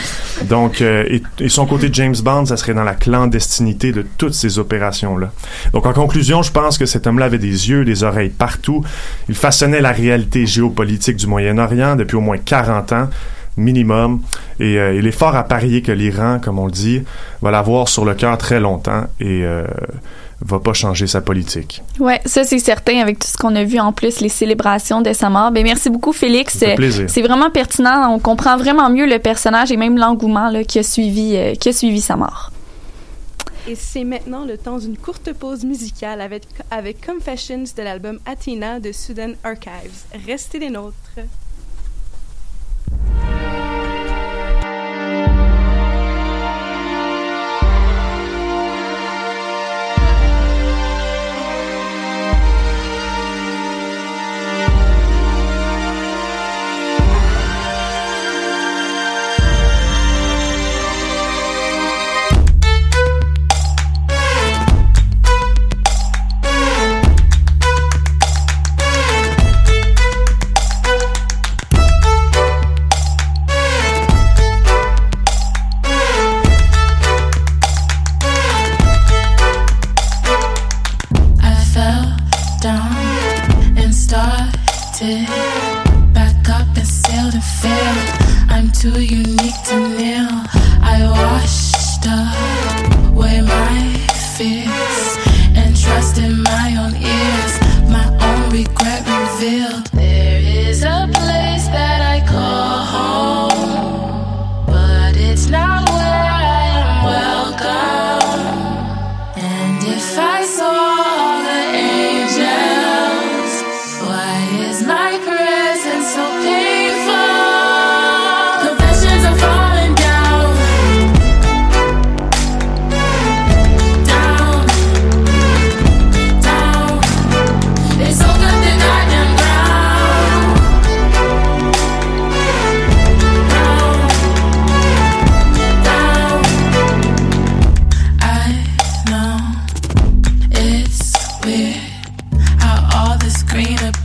[0.48, 4.34] Donc, euh, et, et son côté James Bond, ça serait dans la clandestinité de toutes
[4.34, 5.32] ces opérations-là.
[5.72, 8.82] Donc, en conclusion, je pense que cet homme-là avait des yeux, des oreilles partout.
[9.28, 13.08] Il façonnait la réalité géopolitique du Moyen-Orient depuis au moins 40 ans.
[13.56, 14.20] Minimum.
[14.60, 17.02] Et euh, il est fort à parier que l'Iran, comme on le dit,
[17.40, 19.66] va l'avoir sur le cœur très longtemps et euh,
[20.44, 21.82] va pas changer sa politique.
[21.98, 25.12] Ouais, ça c'est certain avec tout ce qu'on a vu en plus les célébrations de
[25.12, 25.50] sa mort.
[25.50, 26.58] Ben merci beaucoup Félix.
[26.58, 31.36] C'est vraiment pertinent, on comprend vraiment mieux le personnage et même l'engouement qui a suivi
[31.36, 32.50] euh, qui a suivi sa mort.
[33.68, 38.80] Et c'est maintenant le temps d'une courte pause musicale avec, avec Confessions de l'album Athena
[38.80, 40.02] de Sudan Archives.
[40.26, 41.20] Restez les nôtres.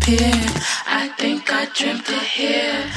[0.09, 2.96] I think I dreamt it here.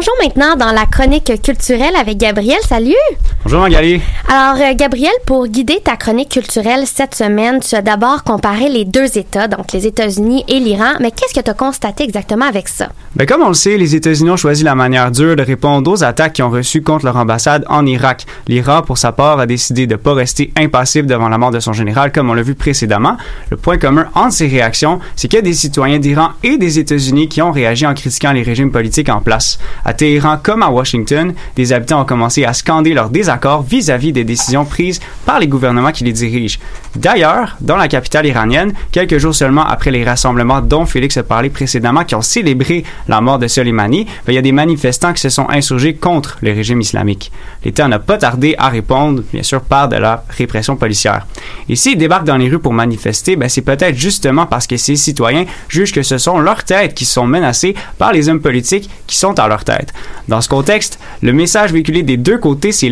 [0.00, 2.56] Plongeons maintenant dans la chronique culturelle avec Gabriel.
[2.66, 2.94] Salut!
[3.42, 4.02] Bonjour Magali.
[4.28, 8.84] Alors, euh, Gabriel, pour guider ta chronique culturelle cette semaine, tu as d'abord comparé les
[8.84, 10.92] deux États, donc les États-Unis et l'Iran.
[11.00, 12.90] Mais qu'est-ce que tu as constaté exactement avec ça?
[13.16, 16.04] Ben, comme on le sait, les États-Unis ont choisi la manière dure de répondre aux
[16.04, 18.26] attaques qu'ils ont reçues contre leur ambassade en Irak.
[18.46, 21.60] L'Iran, pour sa part, a décidé de ne pas rester impassible devant la mort de
[21.60, 23.16] son général, comme on l'a vu précédemment.
[23.48, 26.78] Le point commun entre ces réactions, c'est qu'il y a des citoyens d'Iran et des
[26.78, 29.58] États-Unis qui ont réagi en critiquant les régimes politiques en place.
[29.86, 33.29] À Téhéran comme à Washington, des habitants ont commencé à scander leur désaccord
[33.66, 36.58] vis-à-vis des décisions prises par les gouvernements qui les dirigent.
[36.96, 41.50] D'ailleurs, dans la capitale iranienne, quelques jours seulement après les rassemblements dont Félix a parlé
[41.50, 45.20] précédemment, qui ont célébré la mort de Soleimani, ben, il y a des manifestants qui
[45.20, 47.30] se sont insurgés contre le régime islamique.
[47.64, 51.26] L'État n'a pas tardé à répondre, bien sûr, par de la répression policière.
[51.68, 54.96] Et s'ils débarquent dans les rues pour manifester, ben, c'est peut-être justement parce que ces
[54.96, 59.16] citoyens jugent que ce sont leurs têtes qui sont menacées par les hommes politiques qui
[59.16, 59.92] sont à leur tête.
[60.28, 62.88] Dans ce contexte, le message véhiculé des deux côtés, c'est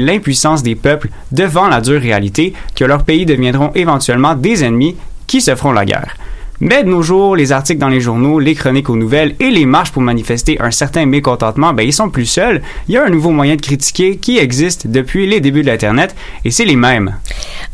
[0.62, 5.54] des peuples devant la dure réalité que leurs pays deviendront éventuellement des ennemis qui se
[5.54, 6.16] feront la guerre.
[6.60, 9.64] Mais de nos jours, les articles dans les journaux, les chroniques aux nouvelles et les
[9.66, 12.62] marches pour manifester un certain mécontentement, ben ils sont plus seuls.
[12.88, 16.14] Il y a un nouveau moyen de critiquer qui existe depuis les débuts de l'Internet
[16.44, 17.14] et c'est les mêmes.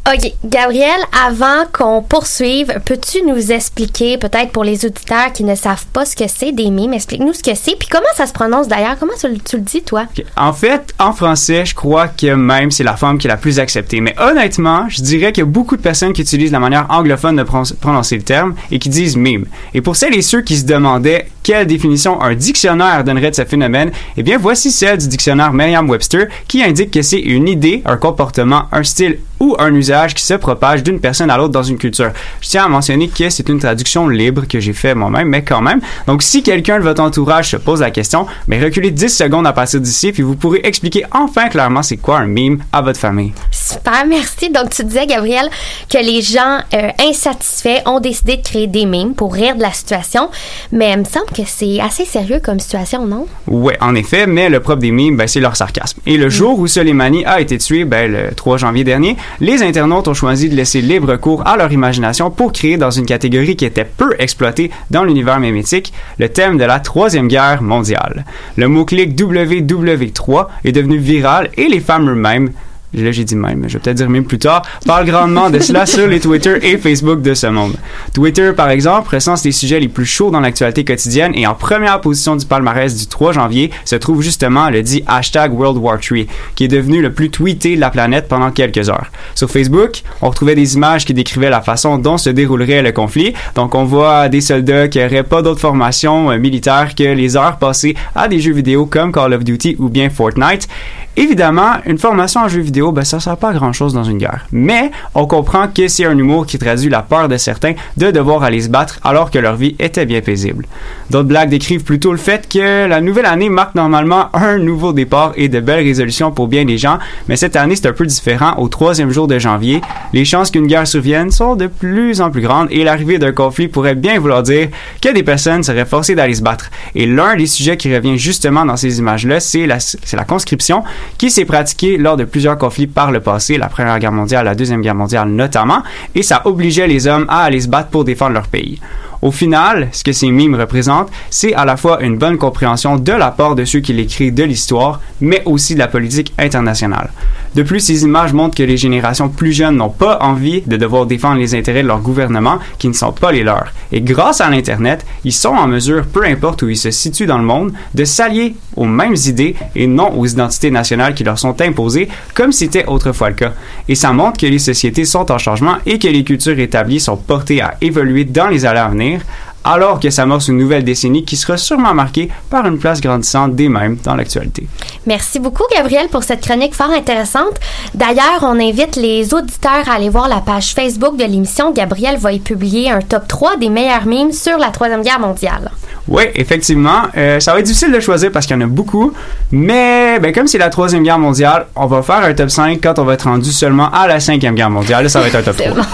[0.07, 0.33] OK.
[0.45, 6.05] Gabriel, avant qu'on poursuive, peux-tu nous expliquer, peut-être pour les auditeurs qui ne savent pas
[6.05, 8.97] ce que c'est des mimes, explique-nous ce que c'est, puis comment ça se prononce d'ailleurs?
[9.01, 10.05] Comment tu, le- tu le dis, toi?
[10.37, 13.59] En fait, en français, je crois que même c'est la forme qui est la plus
[13.59, 14.03] acceptée.
[14.03, 17.37] Mais honnêtement, je dirais qu'il y a beaucoup de personnes qui utilisent la manière anglophone
[17.37, 19.47] de pron- prononcer le terme et qui disent meme.
[19.73, 23.45] Et pour celles et ceux qui se demandaient quelle définition un dictionnaire donnerait de ce
[23.45, 27.97] phénomène, eh bien voici celle du dictionnaire Merriam-Webster qui indique que c'est une idée, un
[27.97, 31.77] comportement, un style ou un usage qui se propage d'une personne à l'autre dans une
[31.77, 32.13] culture.
[32.41, 35.61] Je tiens à mentionner que c'est une traduction libre que j'ai fait moi-même, mais quand
[35.61, 35.81] même.
[36.07, 39.53] Donc si quelqu'un de votre entourage se pose la question, mais reculez 10 secondes à
[39.53, 43.33] partir d'ici, puis vous pourrez expliquer enfin clairement c'est quoi un meme à votre famille.
[43.51, 44.51] Super, merci.
[44.51, 45.49] Donc, tu disais, Gabriel,
[45.89, 49.73] que les gens euh, insatisfaits ont décidé de créer des mimes pour rire de la
[49.73, 50.31] situation,
[50.73, 53.27] mais il me semble que c'est assez sérieux comme situation, non?
[53.47, 56.01] Ouais, en effet, mais le propre des memes, ben, c'est leur sarcasme.
[56.07, 60.09] Et le jour où Soleimani a été tué, ben, le 3 janvier dernier, les internautes
[60.09, 63.65] ont choisi de laisser libre cours à leur imagination pour créer dans une catégorie qui
[63.65, 68.25] était peu exploitée dans l'univers mémétique, le thème de la Troisième Guerre mondiale.
[68.57, 72.51] Le mot-clic WW3 est devenu viral et les femmes eux-mêmes
[72.95, 75.87] Là, j'ai dit même, je vais peut-être dire même plus tard, parle grandement de cela
[75.87, 77.75] sur les Twitter et Facebook de ce monde.
[78.13, 82.01] Twitter, par exemple, recense les sujets les plus chauds dans l'actualité quotidienne et en première
[82.01, 86.27] position du palmarès du 3 janvier se trouve justement le dit hashtag World War III,
[86.55, 89.11] qui est devenu le plus tweeté de la planète pendant quelques heures.
[89.35, 93.35] Sur Facebook, on retrouvait des images qui décrivaient la façon dont se déroulerait le conflit.
[93.55, 97.59] Donc, on voit des soldats qui n'auraient pas d'autre formation euh, militaire que les heures
[97.59, 100.69] passées à des jeux vidéo comme Call of Duty ou bien Fortnite.
[101.17, 104.19] Évidemment, une formation en jeux vidéo, ben, ça sert pas à grand chose dans une
[104.19, 104.47] guerre.
[104.51, 108.43] Mais, on comprend que c'est un humour qui traduit la peur de certains de devoir
[108.43, 110.67] aller se battre alors que leur vie était bien paisible.
[111.11, 115.33] D'autres blagues décrivent plutôt le fait que la nouvelle année marque normalement un nouveau départ
[115.37, 116.99] et de belles résolutions pour bien des gens,
[117.29, 118.55] mais cette année c'est un peu différent.
[118.59, 122.43] Au troisième jour de janvier, les chances qu'une guerre survienne sont de plus en plus
[122.43, 124.69] grandes et l'arrivée d'un conflit pourrait bien vouloir dire
[125.01, 126.71] que des personnes seraient forcées d'aller se battre.
[126.97, 130.83] Et l'un des sujets qui revient justement dans ces images-là, c'est la conscription
[131.19, 134.55] qui s'est pratiquée lors de plusieurs conflits par le passé, la Première Guerre mondiale, la
[134.55, 135.83] Deuxième Guerre mondiale notamment,
[136.15, 138.81] et ça obligeait les hommes à aller se battre pour défendre leur pays.
[139.25, 143.13] Au final, ce que ces mimes représentent, c'est à la fois une bonne compréhension de
[143.13, 147.11] la part de ceux qui l'écrivent de l'histoire, mais aussi de la politique internationale.
[147.55, 151.07] De plus, ces images montrent que les générations plus jeunes n'ont pas envie de devoir
[151.07, 153.73] défendre les intérêts de leur gouvernement qui ne sont pas les leurs.
[153.93, 157.39] Et grâce à l'Internet, ils sont en mesure, peu importe où ils se situent dans
[157.39, 161.59] le monde, de s'allier aux mêmes idées et non aux identités nationales qui leur sont
[161.63, 163.53] imposées, comme c'était autrefois le cas.
[163.89, 167.17] Et ça montre que les sociétés sont en changement et que les cultures établies sont
[167.17, 171.25] portées à évoluer dans les années à venir, venir alors que s'amorce une nouvelle décennie
[171.25, 174.67] qui sera sûrement marquée par une place grandissante des mêmes dans l'actualité.
[175.07, 177.59] Merci beaucoup, Gabriel, pour cette chronique fort intéressante.
[177.95, 181.73] D'ailleurs, on invite les auditeurs à aller voir la page Facebook de l'émission.
[181.73, 185.71] Gabriel va y publier un top 3 des meilleurs mimes sur la Troisième Guerre mondiale.
[186.07, 187.03] Oui, effectivement.
[187.17, 189.13] Euh, ça va être difficile de choisir parce qu'il y en a beaucoup.
[189.51, 192.99] Mais ben, comme c'est la Troisième Guerre mondiale, on va faire un top 5 quand
[192.99, 195.05] on va être rendu seulement à la Cinquième Guerre mondiale.
[195.05, 195.71] Là, ça va être un top 3.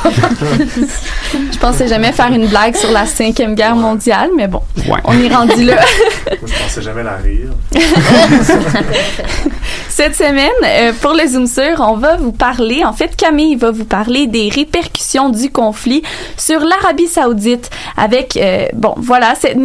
[1.52, 5.00] Je pensais jamais faire une blague sur la cinquième guerre mondiale, mais bon, Ouais.
[5.04, 5.76] on est rendu là.
[6.26, 7.50] Moi, je pensais jamais la rire.
[9.88, 13.70] Cette semaine, euh, pour le Zoom sur, on va vous parler, en fait, Camille va
[13.70, 16.02] vous parler des répercussions du conflit
[16.36, 19.56] sur l'Arabie Saoudite avec, euh, bon, voilà, cette,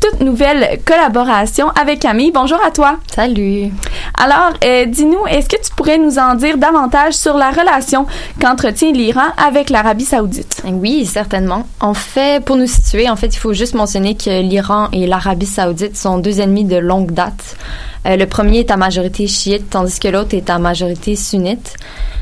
[0.00, 2.32] toute nouvelle collaboration avec Camille.
[2.32, 2.98] Bonjour à toi.
[3.14, 3.70] Salut.
[4.18, 8.06] Alors, euh, dis-nous, est-ce que tu pourrais nous en dire davantage sur la relation
[8.40, 10.62] qu'entretient l'Iran avec l'Arabie Saoudite?
[10.64, 11.66] Oui, certainement.
[11.80, 15.46] En fait, pour nous situer, en fait, il faut juste mentionner que l'Iran et l'Arabie
[15.46, 17.56] saoudite sont deux ennemis de longue date.
[18.06, 21.76] Euh, le premier est à majorité chiite, tandis que l'autre est à majorité sunnite.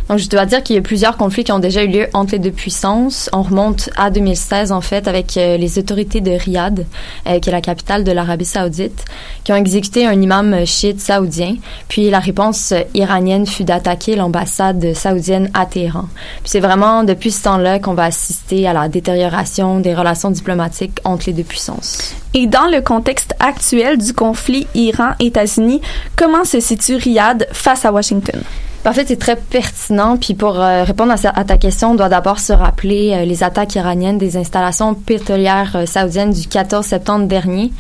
[0.09, 2.33] Donc, je dois dire qu'il y a plusieurs conflits qui ont déjà eu lieu entre
[2.33, 3.31] les deux puissances.
[3.33, 6.87] On remonte à 2016, en fait, avec euh, les autorités de Riyad,
[7.27, 9.05] euh, qui est la capitale de l'Arabie saoudite,
[9.45, 11.57] qui ont exécuté un imam chiite saoudien.
[11.89, 16.07] Puis la réponse euh, iranienne fut d'attaquer l'ambassade saoudienne à Téhéran.
[16.43, 21.01] Puis c'est vraiment depuis ce temps-là qu'on va assister à la détérioration des relations diplomatiques
[21.05, 22.15] entre les deux puissances.
[22.35, 25.81] Et dans le contexte actuel du conflit Iran-États-Unis,
[26.17, 28.43] comment se situe Riyad face à Washington?
[28.85, 30.17] En fait, c'est très pertinent.
[30.17, 33.77] Puis pour euh, répondre à, ta question, on doit d'abord se rappeler euh, les attaques
[33.77, 37.73] iraniennes des installations pétrolières euh, saoudiennes du 14 septembre dernier.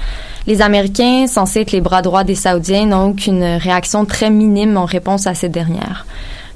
[0.46, 4.76] Les Américains, censés être les bras droits des Saoudiens, n'ont eu qu'une réaction très minime
[4.76, 6.06] en réponse à ces dernières.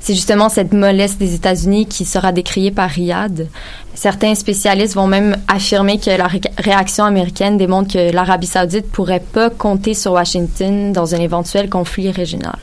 [0.07, 3.49] C'est justement cette mollesse des États-Unis qui sera décriée par Riyad.
[3.92, 9.19] Certains spécialistes vont même affirmer que la ré- réaction américaine démontre que l'Arabie saoudite pourrait
[9.33, 12.55] pas compter sur Washington dans un éventuel conflit régional.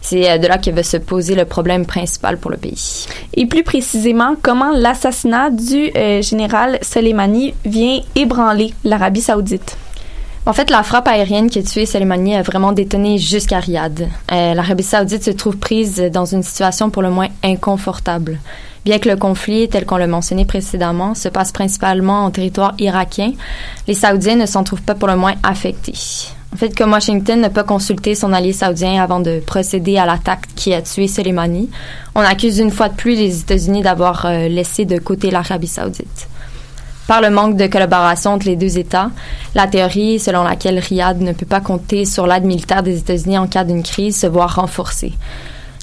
[0.00, 3.08] C'est euh, de là que va se poser le problème principal pour le pays.
[3.34, 9.76] Et plus précisément, comment l'assassinat du euh, général Soleimani vient ébranler l'Arabie saoudite?
[10.48, 14.08] En fait, la frappe aérienne qui a tué Soleimani a vraiment détonné jusqu'à Riyad.
[14.30, 18.38] Euh, L'Arabie saoudite se trouve prise dans une situation pour le moins inconfortable.
[18.84, 23.32] Bien que le conflit, tel qu'on l'a mentionné précédemment, se passe principalement en territoire irakien,
[23.88, 25.94] les Saoudiens ne s'en trouvent pas pour le moins affectés.
[26.54, 30.46] En fait, comme Washington n'a pas consulté son allié saoudien avant de procéder à l'attaque
[30.54, 31.68] qui a tué Soleimani,
[32.14, 36.28] on accuse une fois de plus les États-Unis d'avoir euh, laissé de côté l'Arabie saoudite.
[37.06, 39.10] Par le manque de collaboration entre les deux États,
[39.54, 43.46] la théorie selon laquelle Riyad ne peut pas compter sur l'aide militaire des États-Unis en
[43.46, 45.12] cas d'une crise se voit renforcée.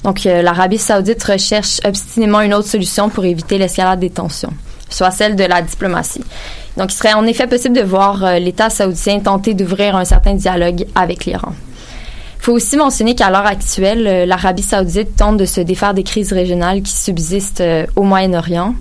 [0.04, 4.52] Donc, euh, l'Arabie saoudite recherche obstinément une autre solution pour éviter l'escalade des tensions,
[4.90, 6.22] soit celle de la diplomatie.
[6.76, 10.34] Donc, il serait en effet possible de voir euh, l'État saoudien tenter d'ouvrir un certain
[10.34, 11.54] dialogue avec l'Iran.
[12.38, 16.02] Il faut aussi mentionner qu'à l'heure actuelle, euh, l'Arabie saoudite tente de se défaire des
[16.02, 17.64] crises régionales qui subsistent
[17.96, 18.74] au Moyen-Orient.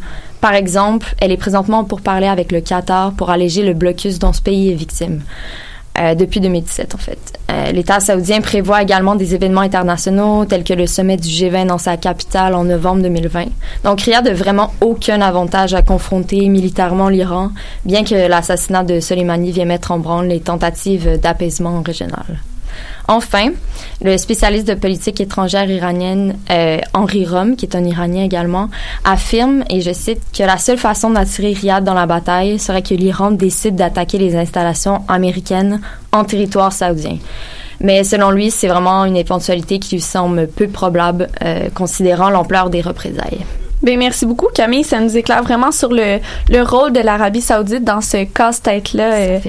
[0.43, 4.33] Par exemple, elle est présentement pour parler avec le Qatar pour alléger le blocus dont
[4.33, 5.21] ce pays est victime.
[5.97, 7.39] Euh, depuis 2017, en fait.
[7.49, 11.77] Euh, L'État saoudien prévoit également des événements internationaux tels que le sommet du G20 dans
[11.77, 13.45] sa capitale en novembre 2020.
[13.85, 17.51] Donc, Riyad n'a vraiment aucun avantage à confronter militairement l'Iran,
[17.85, 22.25] bien que l'assassinat de Soleimani vienne mettre en branle les tentatives d'apaisement régional.
[23.07, 23.49] Enfin,
[24.01, 28.69] le spécialiste de politique étrangère iranienne euh, Henri Rom, qui est un Iranien également,
[29.03, 32.93] affirme, et je cite, que la seule façon d'attirer Riyad dans la bataille serait que
[32.93, 37.17] l'Iran décide d'attaquer les installations américaines en territoire saoudien.
[37.79, 42.69] Mais selon lui, c'est vraiment une éventualité qui lui semble peu probable, euh, considérant l'ampleur
[42.69, 43.45] des représailles.
[43.83, 44.85] Ben, merci beaucoup, Camille.
[44.85, 46.19] Ça nous éclaire vraiment sur le,
[46.49, 49.39] le rôle de l'Arabie saoudite dans ce casse-tête-là euh,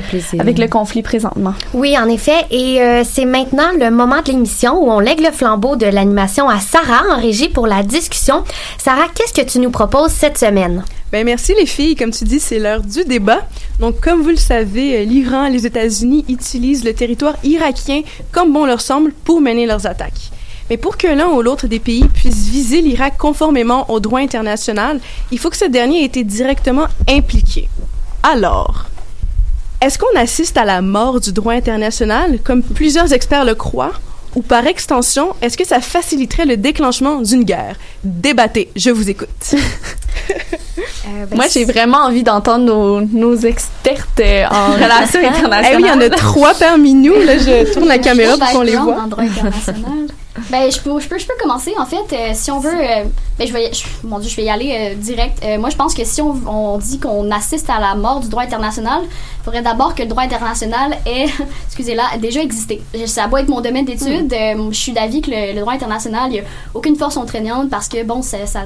[0.40, 1.54] avec le conflit présentement.
[1.72, 2.44] Oui, en effet.
[2.50, 6.48] Et euh, c'est maintenant le moment de l'émission où on lègue le flambeau de l'animation
[6.48, 8.42] à Sarah en régie pour la discussion.
[8.76, 10.82] Sarah, qu'est-ce que tu nous proposes cette semaine?
[11.12, 13.42] Ben merci les filles, comme tu dis, c'est l'heure du débat.
[13.78, 18.52] Donc comme vous le savez, euh, l'Iran et les États-Unis utilisent le territoire irakien comme
[18.52, 20.32] bon leur semble pour mener leurs attaques.
[20.70, 25.00] Mais pour que l'un ou l'autre des pays puisse viser l'Irak conformément au droit international,
[25.30, 27.68] il faut que ce dernier ait été directement impliqué.
[28.22, 28.86] Alors,
[29.80, 33.92] est-ce qu'on assiste à la mort du droit international, comme plusieurs experts le croient,
[34.34, 37.76] ou par extension, est-ce que ça faciliterait le déclenchement d'une guerre?
[38.02, 39.28] Débattez, je vous écoute.
[41.34, 45.64] Moi, j'ai vraiment envie d'entendre nos, nos expertes euh, en relations internationales.
[45.70, 47.14] Eh oui, il y en a trois parmi nous.
[47.14, 49.02] Là, je tourne la caméra pour qu'on les voit.
[49.02, 50.08] En droit international.
[50.50, 51.72] Ben, je peux, je peux, je peux commencer.
[51.78, 53.04] En fait, euh, si on veut, euh,
[53.38, 55.38] ben, je vais, je- mon Dieu, je vais y aller euh, direct.
[55.44, 58.28] Euh, moi, je pense que si on, on dit qu'on assiste à la mort du
[58.28, 61.26] droit international, il faudrait d'abord que le droit international ait,
[61.66, 62.82] excusez-la, déjà existé.
[63.06, 64.32] Ça doit être mon domaine d'étude.
[64.32, 67.70] Euh, je suis d'avis que le, le droit international, il n'y a aucune force contraignante
[67.70, 68.62] parce que, bon, ça, ça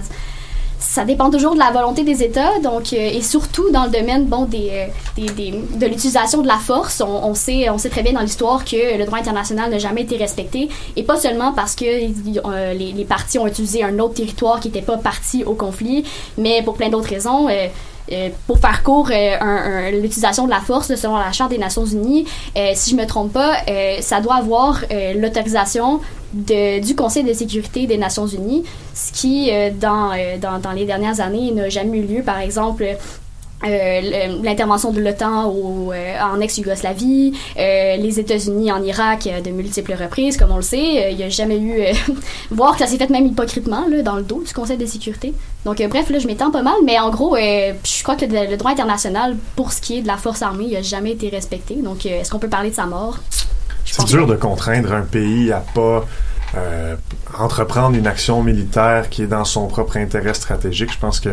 [0.81, 4.27] ça dépend toujours de la volonté des États, donc euh, et surtout dans le domaine
[4.27, 7.89] bon des, euh, des- des- de l'utilisation de la force, on, on sait on sait
[7.89, 11.53] très bien dans l'histoire que le droit international n'a jamais été respecté et pas seulement
[11.53, 15.43] parce que euh, les, les parties ont utilisé un autre territoire qui n'était pas parti
[15.45, 16.05] au conflit,
[16.37, 17.49] mais pour plein d'autres raisons.
[17.49, 17.67] euh,
[18.11, 22.27] euh, pour faire court, euh, l'utilisation de la force, selon la Charte des Nations Unies,
[22.57, 23.57] euh, si je me trompe pas,
[24.01, 24.83] ça doit avoir
[25.15, 26.01] l'autorisation
[26.33, 29.51] du Conseil de sécurité des Nations Unies, ce qui,
[29.81, 32.23] dans, dans les dernières années, n'a jamais eu lieu.
[32.23, 32.85] Par exemple,
[33.65, 40.37] euh, l'intervention de l'OTAN euh, en ex-Yougoslavie, euh, les États-Unis en Irak de multiples reprises,
[40.37, 41.11] comme on le sait.
[41.11, 41.83] Il n'y a jamais eu...
[42.53, 45.35] voir que ça s'est fait même hypocritement là, dans le dos du Conseil de sécurité.
[45.65, 48.57] Donc, bref, là, je m'étends pas mal, mais en gros, je crois que le, le
[48.57, 51.75] droit international, pour ce qui est de la force armée, il n'a jamais été respecté.
[51.75, 53.19] Donc, est-ce qu'on peut parler de sa mort?
[53.85, 56.05] C'est dur de contraindre un pays à pas
[57.37, 60.93] entreprendre une action militaire qui est dans son propre intérêt stratégique.
[60.93, 61.31] Je pense que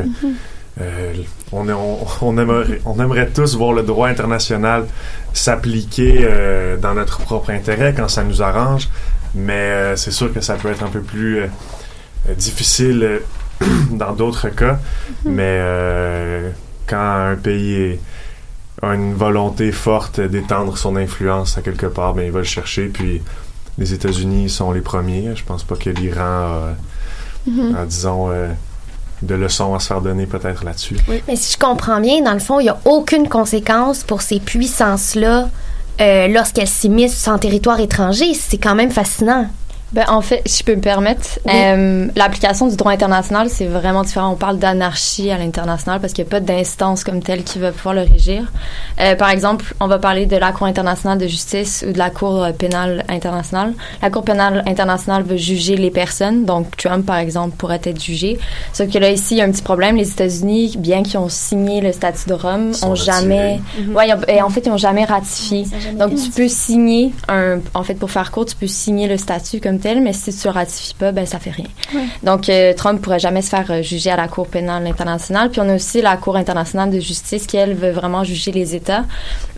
[0.82, 1.14] euh,
[1.52, 4.86] on, est- on, on aimerait, on aimerait tous voir le droit international
[5.34, 8.90] s'appliquer euh, dans notre propre intérêt quand ça nous arrange,
[9.34, 11.44] mais euh, c'est sûr que ça peut être un peu plus
[12.38, 13.22] difficile
[13.92, 14.80] dans d'autres cas.
[15.24, 16.52] Mais
[16.88, 16.98] quand
[17.32, 18.00] un pays est,
[18.82, 22.88] a une volonté forte d'étendre son influence à quelque part, ben, il va le chercher.
[22.88, 23.22] Puis
[23.78, 25.36] les États-Unis sont les premiers.
[25.36, 26.62] Je pense pas que l'Iran a,
[27.48, 27.76] Mhm.
[27.76, 28.32] a, disons,
[29.22, 30.98] de leçons à se faire donner peut-être là-dessus.
[31.28, 34.40] Mais si je comprends bien, dans le fond, il n'y a aucune conséquence pour ces
[34.40, 35.50] puissances-là
[36.02, 38.34] euh, lorsqu'elles s'immiscent en territoire étranger.
[38.34, 39.48] C'est quand même fascinant.
[39.94, 41.52] Ben, en fait, si je peux me permettre, Oui.
[41.56, 44.32] euh, l'application du droit international, c'est vraiment différent.
[44.32, 47.72] On parle d'anarchie à l'international parce qu'il n'y a pas d'instance comme telle qui va
[47.72, 48.52] pouvoir le régir.
[49.00, 52.10] Euh, par exemple, on va parler de la Cour internationale de justice ou de la
[52.10, 53.74] Cour pénale internationale.
[54.02, 56.44] La Cour pénale internationale veut juger les personnes.
[56.46, 58.38] Donc, Trump, par exemple, pourrait être jugé.
[58.74, 59.96] Sauf que là, ici, il y a un petit problème.
[59.96, 63.62] Les États-Unis, bien qu'ils ont signé le statut de Rome, ont jamais...
[63.80, 63.96] Mhm.
[63.96, 65.66] Ouais, ont- et en fait, ils n'ont jamais ratifié.
[65.80, 67.60] jamais Donc, tu peux signer un...
[67.74, 70.48] En fait, pour faire court, tu peux signer le statut comme tel, mais si tu
[70.48, 71.68] le ratifies pas, ben ça fait rien.
[71.94, 72.08] Ouais.
[72.24, 75.52] Donc, euh, Trump pourrait jamais se faire euh, juger à la Cour pénale internationale.
[75.52, 78.74] Puis on a aussi la Cour internationale de justice qui, elle, veut vraiment juger les
[78.74, 79.04] États.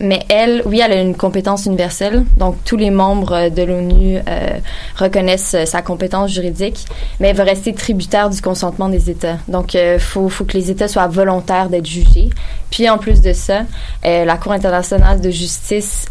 [0.01, 2.25] Mais elle, oui, elle a une compétence universelle.
[2.35, 4.49] Donc, tous les membres euh, de l'ONU euh,
[4.97, 6.83] reconnaissent sa compétence juridique,
[7.21, 9.37] mais elle veut rester tributaire du consentement des États.
[9.47, 12.31] Donc, il faut, faut que les États soient volontaires d'être jugés.
[12.69, 13.61] Puis, en plus de ça,
[14.03, 16.07] la Cour internationale de justice,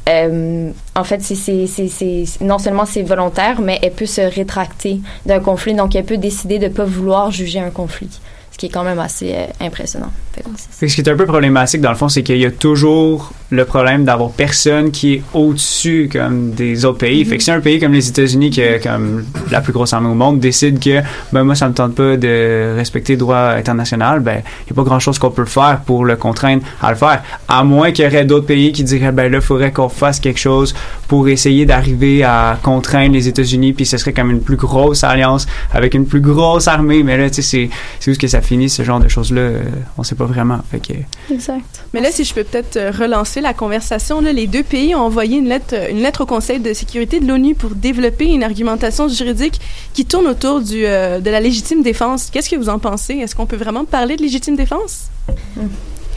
[0.96, 1.20] en fait,
[2.40, 5.74] non seulement c'est volontaire, mais elle peut se rétracter d'un conflit.
[5.74, 8.08] Donc, elle peut décider de ne pas vouloir juger un conflit,
[8.50, 10.10] ce qui est quand même assez euh, impressionnant.
[10.70, 13.64] Ce qui est un peu problématique dans le fond, c'est qu'il y a toujours le
[13.64, 17.24] problème d'avoir personne qui est au-dessus comme des autres pays.
[17.24, 20.08] Fait que si un pays comme les États-Unis, qui est comme la plus grosse armée
[20.08, 21.00] au monde, décide que
[21.32, 24.74] ben moi ça me tente pas de respecter le droit international, ben il y a
[24.74, 27.22] pas grand-chose qu'on peut faire pour le contraindre à le faire.
[27.48, 30.40] À moins qu'il y aurait d'autres pays qui diraient ben là faudrait qu'on fasse quelque
[30.40, 30.74] chose
[31.06, 35.46] pour essayer d'arriver à contraindre les États-Unis, puis ce serait comme une plus grosse alliance
[35.72, 37.02] avec une plus grosse armée.
[37.02, 37.70] Mais là tu sais c'est
[38.00, 39.50] c'est où est-ce que ça finit ce genre de choses là,
[39.98, 40.58] on sait pas vraiment.
[40.70, 40.94] Fait que
[41.32, 41.84] Exact.
[41.92, 42.90] Mais là, si je peux peut-être euh,
[43.40, 47.54] la conversation, les deux pays ont envoyé une lettre, au Conseil de sécurité de l'ONU
[47.54, 49.60] pour développer une argumentation juridique
[49.94, 52.30] qui tourne autour euh, de la légitime défense.
[52.30, 53.14] Qu'est-ce que vous en pensez?
[53.14, 55.06] Est-ce qu'on peut vraiment parler de légitime défense?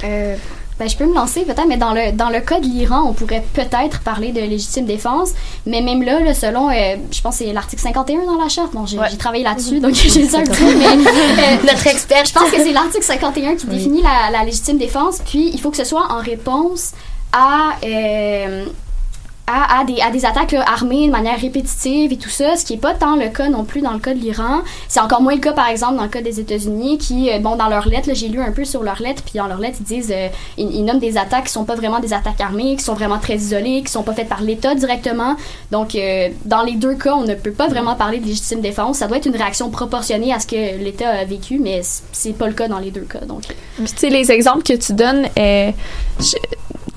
[0.03, 0.35] Euh,
[0.79, 3.13] ben, je peux me lancer peut-être, mais dans le, dans le cas de l'Iran, on
[3.13, 5.31] pourrait peut-être parler de légitime défense,
[5.65, 8.71] mais même là, là, selon, euh, je pense que c'est l'article 51 dans la charte,
[8.73, 12.33] bon, j'ai travaillé là-dessus, donc j'ai ça un petit peu, mais euh, Notre expert, je
[12.33, 15.77] pense que c'est l'article 51 qui définit la, la légitime défense, puis il faut que
[15.77, 16.93] ce soit en réponse
[17.33, 17.73] à...
[17.83, 18.65] euh,
[19.51, 22.79] à, des, à des attaques armées de manière répétitive et tout ça, ce qui n'est
[22.79, 24.61] pas tant le cas non plus dans le cas de l'Iran.
[24.87, 27.55] C'est encore moins le cas, par exemple, dans le cas des États-Unis, qui, euh, bon,
[27.55, 29.85] dans leurs lettres, j'ai lu un peu sur leurs lettres, puis dans leurs lettres, ils
[29.85, 30.27] disent, euh,
[30.57, 33.35] ils, nomment des attaques qui sont pas vraiment des attaques armées, qui sont vraiment très
[33.35, 35.35] isolées, qui sont pas faites par l'État directement.
[35.71, 38.97] Donc, euh, dans les deux cas, on ne peut pas vraiment parler de légitime défense.
[38.99, 41.81] Ça doit être une réaction proportionnée à ce que l'État a vécu, mais
[42.11, 43.19] c'est pas le cas dans les deux cas.
[43.25, 43.43] Donc,
[43.75, 46.35] Puis, tu sais, les exemples que tu donnes, je-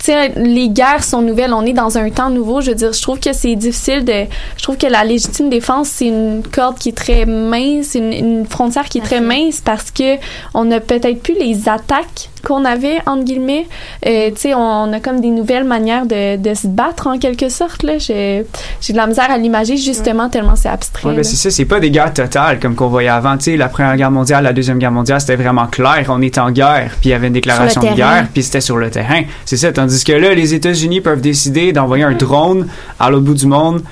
[0.02, 1.52] sais, les guerres sont nouvelles.
[1.52, 2.60] On est dans un temps nouveau.
[2.60, 4.24] Je veux dire, je trouve que c'est difficile de.
[4.56, 8.46] Je trouve que la légitime défense, c'est une corde qui est très mince, une, une
[8.46, 10.16] frontière qui est très mince parce que
[10.54, 13.66] on n'a peut-être plus les attaques qu'on avait, entre guillemets.
[14.06, 17.48] Euh, tu sais, on a comme des nouvelles manières de, de se battre, en quelque
[17.48, 17.82] sorte.
[17.82, 17.98] Là.
[17.98, 18.46] J'ai
[18.80, 21.08] j'ai de la misère à l'imager, justement, tellement c'est abstrait.
[21.08, 23.36] Ouais, ben c'est ça, c'est pas des guerres totales comme qu'on voyait avant.
[23.36, 26.04] Tu sais, la Première Guerre mondiale, la Deuxième Guerre mondiale, c'était vraiment clair.
[26.08, 28.76] On était en guerre, puis il y avait une déclaration de guerre, puis c'était sur
[28.76, 29.22] le terrain.
[29.44, 29.72] C'est ça.
[29.72, 32.68] Tandis que là, les États-Unis peuvent décider d'envoyer un drone
[32.98, 33.82] à l'autre bout du monde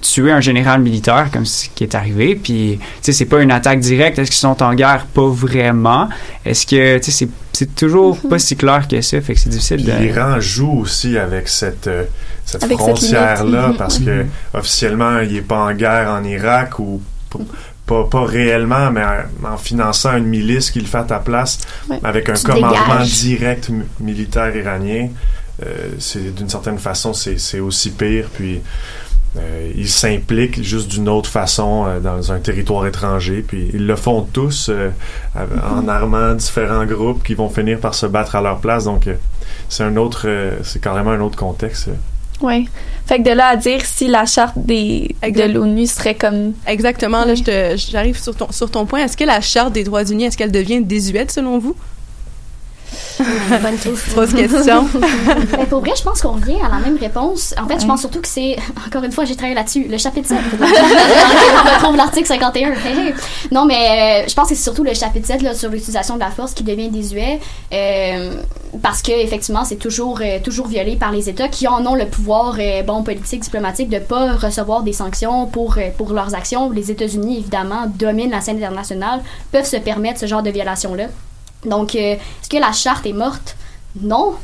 [0.00, 3.50] tuer un général militaire comme ce qui est arrivé puis tu sais c'est pas une
[3.50, 5.06] attaque directe est-ce qu'ils sont en guerre?
[5.06, 6.10] Pas vraiment
[6.44, 9.48] est-ce que tu sais c'est c'est toujours pas si clair que ça fait que c'est
[9.48, 12.04] difficile Puis de l'Iran joue aussi avec cette, euh,
[12.44, 14.28] cette frontière-là parce que Mhm.
[14.54, 17.00] officiellement, il n'est pas en guerre en Irak ou
[17.30, 17.38] p-
[17.86, 21.58] pas, pas réellement, mais en, en finançant une milice qui le fait à ta place
[21.88, 21.98] Ouais.
[22.02, 23.12] avec un Tu commandement dégages.
[23.20, 25.08] direct mi- militaire iranien.
[25.64, 28.28] euh, c'est d'une certaine façon, c'est c'est aussi pire.
[28.34, 28.60] Puis
[29.36, 33.44] euh, ils s'impliquent juste d'une autre façon euh, dans un territoire étranger.
[33.46, 34.90] Puis ils le font tous euh,
[35.36, 38.84] en armant différents groupes qui vont finir par se battre à leur place.
[38.84, 39.14] Donc euh,
[39.68, 41.88] c'est un autre, euh, c'est carrément un autre contexte.
[42.40, 42.68] Oui.
[43.06, 46.52] Fait que de là à dire si la charte des, de l'ONU serait comme.
[46.66, 47.24] Exactement.
[47.24, 47.34] Là,
[47.76, 49.04] j'arrive sur ton, sur ton point.
[49.04, 51.76] Est-ce que la Charte des droits unis, est-ce qu'elle devient désuète selon vous?
[53.62, 54.14] Bonne question.
[54.14, 54.88] Grosse question.
[55.58, 57.54] Mais pour vrai, je pense qu'on revient à la même réponse.
[57.62, 60.28] En fait, je pense surtout que c'est, encore une fois, j'ai travaillé là-dessus, le chapitre
[60.28, 60.82] 7, dans lequel
[61.64, 62.72] on retrouve l'article 51.
[62.72, 62.76] Hey,
[63.08, 63.14] hey.
[63.50, 66.20] Non, mais euh, je pense que c'est surtout le chapitre 7 là, sur l'utilisation de
[66.20, 67.40] la force qui devient désuet.
[67.72, 68.34] euh,
[68.82, 72.06] parce que, effectivement, c'est toujours, euh, toujours violé par les États qui en ont le
[72.06, 76.70] pouvoir, euh, bon, politique, diplomatique, de pas recevoir des sanctions pour, euh, pour leurs actions.
[76.70, 79.20] Les États-Unis, évidemment, dominent la scène internationale,
[79.52, 81.04] peuvent se permettre ce genre de violation-là.
[81.64, 83.56] Donc, euh, est-ce que la charte est morte?
[84.00, 84.34] Non.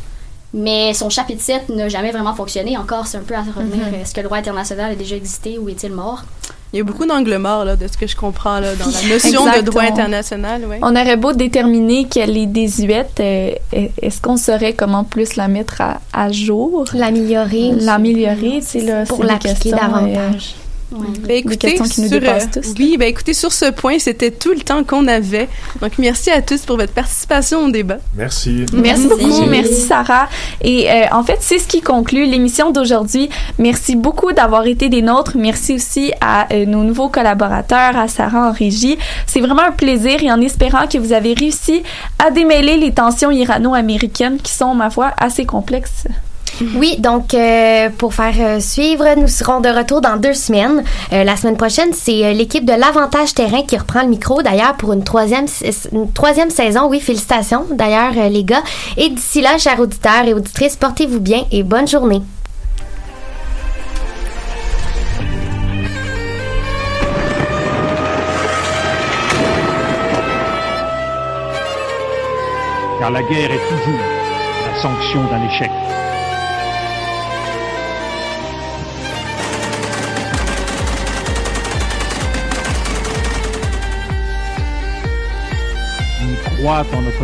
[0.53, 2.77] Mais son chapitre 7 n'a jamais vraiment fonctionné.
[2.77, 3.87] Encore, c'est un peu à revenir.
[3.87, 3.95] Mhm.
[4.03, 6.25] Est-ce que le droit international a déjà existé ou est-il mort?
[6.73, 9.09] Il y a beaucoup d'angles morts, là, de ce que je comprends, là, dans la
[9.15, 10.79] notion de droit on- international, ouais.
[10.83, 15.81] On aurait beau déterminer qu'elle est désuète, euh, est-ce qu'on saurait comment plus la mettre
[15.81, 16.85] à, à jour?
[16.95, 17.73] L'améliorer.
[17.81, 19.71] L'améliorer, tu sais, là, Pour c'est l'appliquer
[20.93, 22.75] Ben, écoutez, questions qui nous sur, dépassent euh, tous.
[22.79, 25.49] Oui, ben écoutez, sur ce point, c'était tout le temps qu'on avait.
[25.81, 27.99] Donc, merci à tous pour votre participation au débat.
[28.17, 28.67] Merci.
[28.73, 30.29] Merci beaucoup, merci Sarah.
[30.63, 33.29] Et euh, en fait, c'est ce qui conclut l'émission d'aujourd'hui.
[33.59, 35.37] Merci beaucoup d'avoir été des nôtres.
[35.37, 38.99] Merci aussi à euh, nos nouveaux collaborateurs, à Sarah en régie.
[39.27, 41.83] C'est vraiment un plaisir et en espérant que vous avez réussi
[42.19, 46.05] à démêler les tensions irano-américaines qui sont, ma foi, assez complexes.
[46.75, 50.85] Oui, donc euh, pour faire euh, suivre, nous serons de retour dans deux semaines.
[51.13, 54.93] Euh, la semaine prochaine, c'est l'équipe de l'Avantage Terrain qui reprend le micro, d'ailleurs, pour
[54.93, 55.47] une troisième,
[55.93, 56.89] une troisième saison.
[56.89, 58.63] Oui, félicitations, d'ailleurs, les gars.
[58.97, 62.23] Et d'ici là, chers auditeurs et auditrices, portez-vous bien et bonne journée.
[72.99, 74.01] Car la guerre est toujours
[74.67, 75.71] la sanction d'un échec.
[86.61, 87.17] On croit en notre